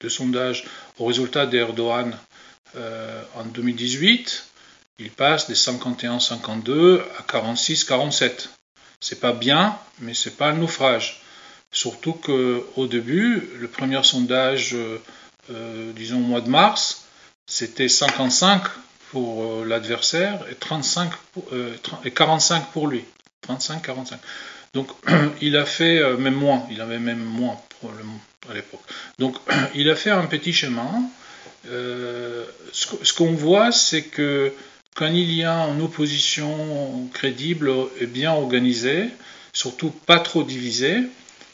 de, 0.00 0.08
sondages 0.08 0.64
au 0.98 1.06
résultat 1.06 1.46
d'Erdogan 1.46 2.16
en 2.76 3.44
2018, 3.44 4.44
il 4.98 5.10
passe 5.10 5.48
des 5.48 5.54
51-52 5.54 7.00
à 7.18 7.22
46-47. 7.22 8.48
C'est 9.00 9.20
pas 9.20 9.32
bien, 9.32 9.76
mais 10.00 10.14
c'est 10.14 10.36
pas 10.36 10.50
un 10.50 10.54
naufrage. 10.54 11.20
Surtout 11.72 12.12
qu'au 12.12 12.86
début, 12.86 13.50
le 13.58 13.66
premier 13.66 14.02
sondage, 14.04 14.74
euh, 14.74 15.02
euh, 15.50 15.92
disons 15.92 16.18
au 16.18 16.20
mois 16.20 16.40
de 16.40 16.48
mars, 16.48 17.06
c'était 17.46 17.88
55 17.88 18.62
pour 19.14 19.44
euh, 19.44 19.64
l'adversaire 19.64 20.44
et, 20.50 20.56
35 20.56 21.10
et 22.04 22.10
45 22.10 22.72
pour 22.72 22.88
lui. 22.88 23.04
35-45. 23.48 24.16
Donc 24.74 24.88
il 25.40 25.56
a 25.56 25.64
fait 25.64 26.02
même 26.18 26.34
moins, 26.34 26.66
il 26.70 26.80
avait 26.80 26.98
même 26.98 27.24
moins 27.24 27.56
à 28.50 28.54
l'époque. 28.54 28.82
Donc 29.18 29.36
il 29.74 29.88
a 29.88 29.94
fait 29.94 30.10
un 30.10 30.26
petit 30.26 30.52
chemin. 30.52 31.08
ce 31.64 33.12
qu'on 33.16 33.32
voit, 33.32 33.70
c'est 33.70 34.02
que 34.02 34.52
quand 34.96 35.06
il 35.06 35.32
y 35.32 35.44
a 35.44 35.66
une 35.68 35.82
opposition 35.82 37.08
crédible 37.12 37.72
et 38.00 38.06
bien 38.06 38.32
organisée, 38.32 39.10
surtout 39.52 39.90
pas 39.90 40.18
trop 40.18 40.42
divisée, 40.42 40.98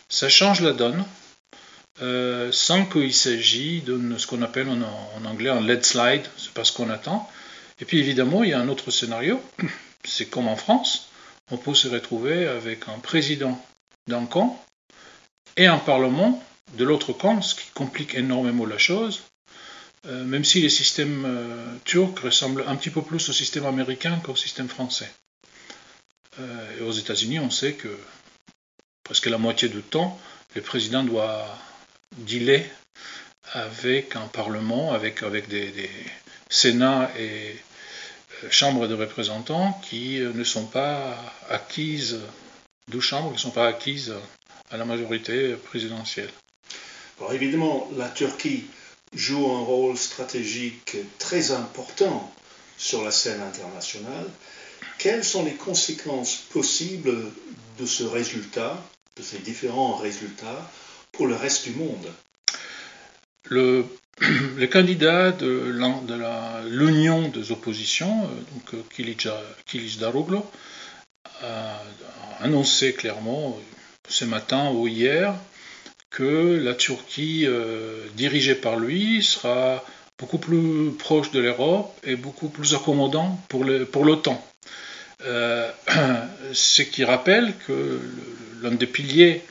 ça 0.08 0.28
change 0.28 0.62
la 0.62 0.72
donne, 0.72 1.04
euh, 2.02 2.50
sans 2.50 2.86
qu'il 2.86 3.12
s'agisse 3.12 3.84
de 3.84 4.16
ce 4.16 4.26
qu'on 4.26 4.40
appelle 4.42 4.68
en, 4.68 5.24
anglais 5.24 5.50
un 5.50 5.60
lead 5.60 5.84
slide, 5.84 6.26
c'est 6.38 6.52
pas 6.52 6.64
ce 6.64 6.72
qu'on 6.72 6.88
attend. 6.88 7.28
Et 7.80 7.84
puis 7.84 7.98
évidemment, 7.98 8.44
il 8.44 8.50
y 8.50 8.52
a 8.52 8.60
un 8.60 8.68
autre 8.68 8.90
scénario, 8.90 9.40
c'est 10.04 10.26
comme 10.26 10.48
en 10.48 10.56
France, 10.56 11.08
on 11.50 11.56
peut 11.56 11.74
se 11.74 11.88
retrouver 11.88 12.46
avec 12.46 12.88
un 12.88 12.98
président 12.98 13.60
d'un 14.06 14.26
camp 14.26 14.62
et 15.56 15.66
un 15.66 15.78
parlement 15.78 16.42
de 16.74 16.84
l'autre 16.84 17.12
camp, 17.12 17.42
ce 17.42 17.54
qui 17.54 17.70
complique 17.74 18.14
énormément 18.14 18.66
la 18.66 18.78
chose, 18.78 19.22
euh, 20.06 20.24
même 20.24 20.44
si 20.44 20.60
les 20.60 20.68
systèmes 20.68 21.24
euh, 21.26 21.74
turcs 21.84 22.20
ressemblent 22.22 22.64
un 22.66 22.76
petit 22.76 22.90
peu 22.90 23.02
plus 23.02 23.28
au 23.28 23.32
système 23.32 23.66
américain 23.66 24.20
qu'au 24.22 24.36
système 24.36 24.68
français. 24.68 25.10
Euh, 26.38 26.78
et 26.78 26.82
aux 26.82 26.92
États-Unis, 26.92 27.40
on 27.40 27.50
sait 27.50 27.74
que 27.74 27.88
presque 29.02 29.26
la 29.26 29.38
moitié 29.38 29.68
du 29.68 29.82
temps, 29.82 30.20
le 30.54 30.62
président 30.62 31.02
doit 31.02 31.58
dealer 32.18 32.64
avec 33.52 34.16
un 34.16 34.28
parlement, 34.28 34.92
avec, 34.92 35.24
des 35.48 35.90
sénats 36.48 37.10
et 37.18 37.56
chambres 38.48 38.86
de 38.86 38.94
représentants 38.94 39.78
qui 39.82 40.18
ne 40.20 40.44
sont 40.44 40.66
pas 40.66 41.16
acquises, 41.48 42.20
deux 42.88 43.00
chambres 43.00 43.28
qui 43.28 43.34
ne 43.34 43.40
sont 43.40 43.50
pas 43.50 43.68
acquises 43.68 44.14
à 44.70 44.76
la 44.76 44.84
majorité 44.84 45.54
présidentielle. 45.54 46.30
Alors 47.18 47.32
évidemment, 47.34 47.90
la 47.96 48.08
Turquie 48.08 48.64
joue 49.14 49.50
un 49.50 49.60
rôle 49.60 49.96
stratégique 49.96 50.96
très 51.18 51.50
important 51.50 52.32
sur 52.78 53.04
la 53.04 53.10
scène 53.10 53.42
internationale. 53.42 54.26
Quelles 54.98 55.24
sont 55.24 55.44
les 55.44 55.54
conséquences 55.54 56.36
possibles 56.36 57.14
de 57.78 57.86
ce 57.86 58.04
résultat, 58.04 58.82
de 59.16 59.22
ces 59.22 59.38
différents 59.38 59.96
résultats, 59.96 60.70
pour 61.12 61.26
le 61.26 61.34
reste 61.34 61.64
du 61.64 61.74
monde? 61.74 62.12
Le, 63.44 63.84
candidat 64.70 65.32
de 65.32 65.72
l'Union 66.68 67.28
des 67.28 67.52
oppositions, 67.52 68.28
donc 68.52 68.88
Kilic 68.90 69.28
Daroglu, 69.98 70.38
a 71.42 71.82
annoncé 72.40 72.92
clairement 72.92 73.58
ce 74.08 74.24
matin 74.24 74.70
ou 74.72 74.86
hier 74.88 75.34
que 76.10 76.60
la 76.62 76.74
Turquie 76.74 77.46
euh, 77.46 78.04
dirigée 78.14 78.54
par 78.54 78.76
lui 78.76 79.22
sera 79.22 79.84
beaucoup 80.18 80.38
plus 80.38 80.90
proche 80.98 81.30
de 81.30 81.40
l'Europe 81.40 81.96
et 82.04 82.16
beaucoup 82.16 82.48
plus 82.48 82.74
accommodant 82.74 83.40
pour 83.48 83.64
l'OTAN. 83.64 84.44
Euh, 85.24 85.70
ce 86.52 86.82
qui 86.82 87.04
rappelle 87.04 87.54
que 87.66 88.00
l'un 88.62 88.72
des 88.72 88.86
piliers 88.86 89.42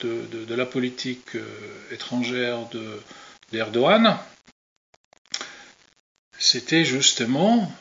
de, 0.00 0.54
la 0.54 0.66
politique 0.66 1.36
euh, 1.36 1.44
étrangère 1.90 2.58
d'Erdogan, 3.54 4.18
c'était 6.38 6.84
justement 6.84 7.72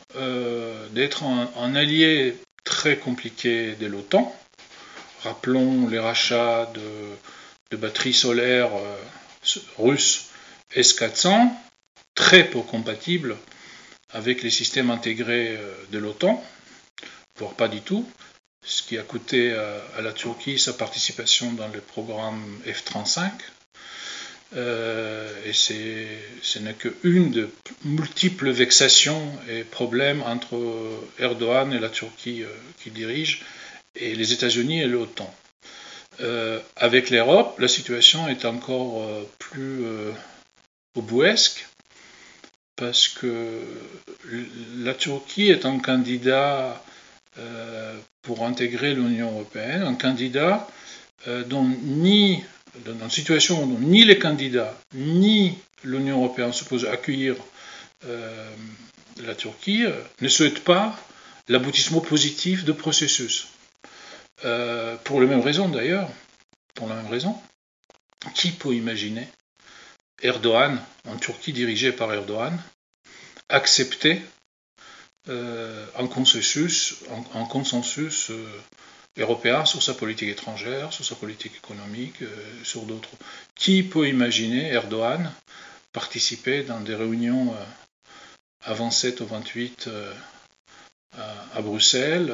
d'être 0.94 1.24
un, 1.24 1.76
allié 1.76 2.38
très 2.64 2.98
compliqué 2.98 3.76
de 3.76 3.88
l'OTAN. 3.88 4.34
Rappelons 5.24 5.88
les 5.88 6.00
rachats 6.00 6.72
de, 6.74 6.82
de 7.72 7.78
batteries 7.78 8.14
solaires 8.14 8.72
euh, 8.76 8.98
russes 9.78 10.28
S400, 10.76 11.50
très 12.14 12.44
peu 12.50 12.62
compatibles 12.62 13.36
avec 14.12 14.44
les 14.44 14.52
systèmes 14.52 14.92
intégrés 14.92 15.58
euh, 15.58 15.74
de 15.92 15.98
l'OTAN, 15.98 16.44
voire 17.40 17.54
pas 17.54 17.68
du 17.68 17.82
tout, 17.82 18.08
ce 18.66 18.84
qui 18.84 18.98
a 18.98 19.04
coûté 19.04 19.54
à 19.98 20.02
la 20.02 20.14
Turquie 20.14 20.58
sa 20.58 20.72
participation 20.72 21.52
dans 21.52 21.68
le 21.68 21.82
programme 21.82 22.62
F-35. 22.66 23.32
Et 24.56 25.54
ce 25.54 26.60
n'est 26.60 26.74
qu'une 26.74 27.32
de 27.32 27.50
multiples 27.86 28.52
vexations 28.52 29.32
et 29.50 29.64
problèmes 29.64 30.22
entre 30.24 30.60
Erdogan 31.20 31.74
et 31.74 31.80
la 31.80 31.90
Turquie 31.90 32.44
qui 32.82 32.92
dirige, 32.92 33.44
et 33.96 34.16
les 34.16 34.34
États-Unis 34.34 34.82
et 34.82 34.88
l'OTAN. 34.88 35.34
avec 36.76 37.10
l'Europe, 37.10 37.60
la 37.60 37.68
situation 37.68 38.28
est 38.28 38.46
encore 38.46 39.08
plus 39.40 39.86
obouesque 40.96 41.68
parce 42.76 43.08
que 43.08 43.62
la 44.78 44.94
Turquie 44.94 45.50
est 45.50 45.66
un 45.66 45.80
candidat 45.80 46.84
euh, 47.38 47.98
pour 48.22 48.46
intégrer 48.46 48.94
l'Union 48.94 49.32
européenne, 49.32 49.84
un 49.84 49.96
candidat 49.96 50.68
euh, 51.28 51.44
dont 51.44 51.68
ni 51.84 52.44
dans 52.86 53.00
une 53.00 53.10
situation 53.10 53.66
dont 53.66 53.80
ni 53.80 54.04
les 54.04 54.20
candidats 54.20 54.78
ni 54.94 55.58
l'Union 55.84 56.18
européenne 56.18 56.54
se 56.54 56.64
posent 56.64 56.86
à 56.86 56.92
accueillir 56.92 57.36
euh, 58.06 58.50
la 59.24 59.36
Turquie 59.36 59.84
ne 60.22 60.28
souhaitent 60.28 60.64
pas 60.64 60.96
l'aboutissement 61.48 62.02
positif 62.02 62.66
de 62.66 62.72
processus. 62.72 63.48
pour 65.04 65.22
les 65.22 65.28
mêmes 65.28 65.42
raisons 65.42 65.70
d'ailleurs, 65.70 66.10
pour 66.74 66.88
la 66.88 66.96
même 66.96 67.08
raison, 67.08 67.36
qui 68.34 68.52
peut 68.52 68.74
imaginer 68.74 69.28
Erdogan, 70.22 70.80
en 71.08 71.18
Turquie 71.18 71.54
dirigée 71.54 71.92
par 71.92 72.14
Erdogan, 72.14 72.58
accepter 73.50 74.22
euh, 75.30 75.86
un 75.98 76.08
consensus, 76.08 76.96
consensus 77.50 78.30
euh, 78.32 78.62
européen 79.18 79.66
sur 79.66 79.82
sa 79.84 79.94
politique 79.94 80.30
étrangère, 80.30 80.92
sur 80.94 81.06
sa 81.06 81.16
politique 81.16 81.56
économique, 81.56 82.22
euh, 82.22 82.64
sur 82.64 82.84
d'autres. 82.84 83.10
Qui 83.56 83.84
peut 83.84 84.08
imaginer 84.08 84.70
Erdogan 84.72 85.32
participer 85.92 86.64
dans 86.64 86.80
des 86.80 86.96
réunions 86.96 87.54
à 88.64 88.74
27 88.74 89.22
ou 89.22 89.28
28 89.28 89.90
à, 91.56 91.62
Bruxelles 91.62 92.34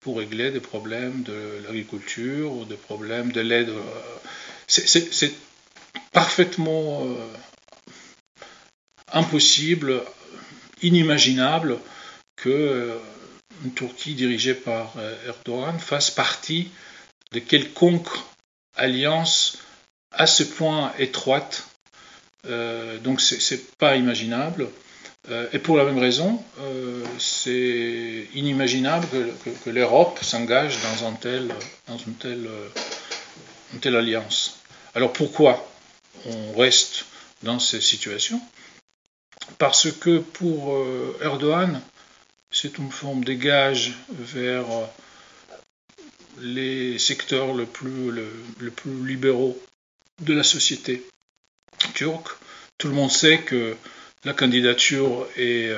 pour 0.00 0.18
régler 0.18 0.52
des 0.52 0.60
problèmes 0.60 1.24
de 1.24 1.60
l'agriculture 1.64 2.52
ou 2.52 2.64
des 2.64 2.76
problèmes 2.76 3.32
de 3.32 3.40
l'aide 3.40 3.72
C'est 4.68 5.34
parfaitement 6.12 7.04
euh, 7.04 7.26
impossible, 9.12 10.02
inimaginable 10.82 11.78
que 12.36 12.48
euh, 12.48 12.98
une 13.64 13.72
Turquie 13.72 14.14
dirigée 14.14 14.54
par 14.54 14.94
euh, 14.98 15.14
Erdogan 15.26 15.78
fasse 15.78 16.10
partie 16.10 16.70
de 17.32 17.38
quelconque 17.38 18.08
alliance 18.76 19.58
à 20.12 20.26
ce 20.26 20.42
point 20.42 20.92
étroite. 20.98 21.64
donc 23.02 23.20
c'est 23.20 23.76
pas 23.78 23.96
imaginable. 23.96 24.68
et 25.52 25.58
pour 25.58 25.76
la 25.78 25.84
même 25.84 25.98
raison, 25.98 26.42
c'est 27.18 28.28
inimaginable 28.34 29.06
que, 29.64 29.70
l'Europe 29.70 30.18
s'engage 30.22 30.76
dans, 30.82 31.06
un 31.08 31.12
tel, 31.12 31.54
une, 31.88 33.80
telle, 33.80 33.96
alliance. 33.96 34.58
Alors 34.94 35.12
pourquoi 35.12 35.66
on 36.26 36.52
reste 36.58 37.06
dans 37.42 37.58
ces 37.58 37.80
situations, 37.80 38.40
parce 39.58 39.90
que 39.90 40.18
pour 40.18 40.74
euh, 40.74 41.18
Erdogan, 41.22 41.80
c'est 42.52 42.76
une 42.78 42.90
forme 42.92 43.24
de 43.24 43.32
gage 43.32 43.94
vers 44.10 44.70
euh, 44.70 44.84
les 46.40 46.98
secteurs 46.98 47.54
le 47.54 47.64
plus, 47.64 48.12
libéraux 49.04 49.60
de 50.20 50.34
la 50.34 50.42
société 50.44 51.04
turque. 51.94 52.28
Tout 52.78 52.88
le 52.88 52.94
monde 52.94 53.10
sait 53.10 53.38
que 53.38 53.76
la 54.24 54.34
candidature 54.34 55.26
est, 55.36 55.74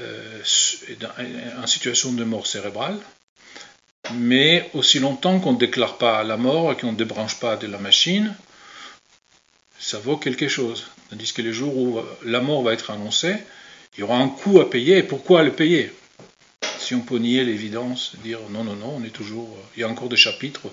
euh, 0.00 0.42
en 1.60 1.66
situation 1.66 2.12
de 2.12 2.24
mort 2.24 2.46
cérébrale, 2.46 2.98
mais 4.14 4.70
aussi 4.74 5.00
longtemps 5.00 5.40
qu'on 5.40 5.52
ne 5.54 5.58
déclare 5.58 5.98
pas 5.98 6.22
la 6.22 6.36
mort 6.36 6.72
et 6.72 6.76
qu'on 6.76 6.92
ne 6.92 6.96
débranche 6.96 7.40
pas 7.40 7.56
de 7.56 7.66
la 7.66 7.78
machine, 7.78 8.34
ça 9.78 9.98
vaut 9.98 10.16
quelque 10.16 10.48
chose. 10.48 10.86
Tandis 11.10 11.32
que 11.32 11.42
les 11.42 11.52
jours 11.52 11.76
où 11.76 12.00
la 12.24 12.40
mort 12.40 12.62
va 12.62 12.72
être 12.72 12.90
annoncée, 12.90 13.36
il 13.96 14.00
y 14.00 14.02
aura 14.02 14.18
un 14.18 14.28
coût 14.28 14.60
à 14.60 14.68
payer. 14.68 14.98
Et 14.98 15.02
pourquoi 15.02 15.42
le 15.42 15.52
payer? 15.52 15.92
Si 16.78 16.94
on 16.94 17.00
peut 17.00 17.18
nier 17.18 17.44
l'évidence, 17.44 18.16
dire 18.22 18.40
non, 18.50 18.64
non, 18.64 18.76
non, 18.76 18.96
on 18.98 19.04
est 19.04 19.10
toujours. 19.10 19.56
Il 19.76 19.80
y 19.80 19.84
a 19.84 19.88
encore 19.88 20.08
des 20.08 20.16
chapitres 20.16 20.68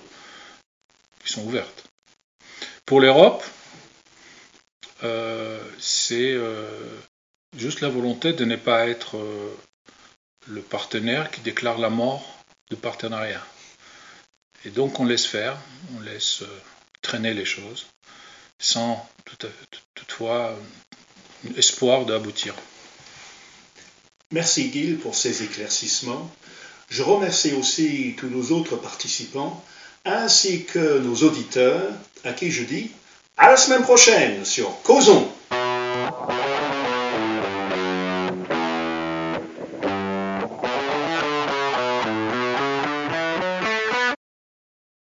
qui 1.24 1.32
sont 1.32 1.46
ouverts. 1.46 1.70
Pour 2.86 3.00
l'Europe, 3.00 3.44
euh, 5.04 5.60
c'est 5.80 6.34
euh, 6.34 6.68
juste 7.58 7.82
la 7.82 7.90
volonté 7.90 8.34
de 8.34 8.46
ne 8.46 8.56
pas 8.56 8.88
être 8.88 9.18
euh, 9.18 9.58
le 10.48 10.62
partenaire 10.62 11.32
qui 11.32 11.42
déclare 11.42 11.78
la 11.78 11.90
mort 11.90 12.44
de 12.70 12.76
partenariat. 12.76 13.46
Et 14.66 14.70
donc 14.70 15.00
on 15.00 15.06
laisse 15.06 15.26
faire, 15.26 15.58
on 15.96 16.02
laisse 16.02 16.44
traîner 17.02 17.34
les 17.34 17.46
choses 17.46 17.88
sans 18.60 19.10
toutefois 19.96 20.56
espoir 21.58 22.06
d'aboutir. 22.06 22.54
Merci 24.32 24.72
Gil 24.72 24.98
pour 24.98 25.16
ces 25.16 25.44
éclaircissements. 25.44 26.30
Je 26.90 27.04
remercie 27.04 27.54
aussi 27.54 28.16
tous 28.18 28.28
nos 28.28 28.56
autres 28.56 28.76
participants, 28.78 29.64
ainsi 30.06 30.64
que 30.66 31.00
nos 31.00 31.16
auditeurs, 31.24 31.92
à 32.24 32.34
qui 32.34 32.52
je 32.52 32.64
dis 32.64 32.92
à 33.38 33.50
la 33.50 33.58
semaine 33.58 33.84
prochaine 33.84 34.46
sur 34.46 34.70
Causons. 34.84 35.28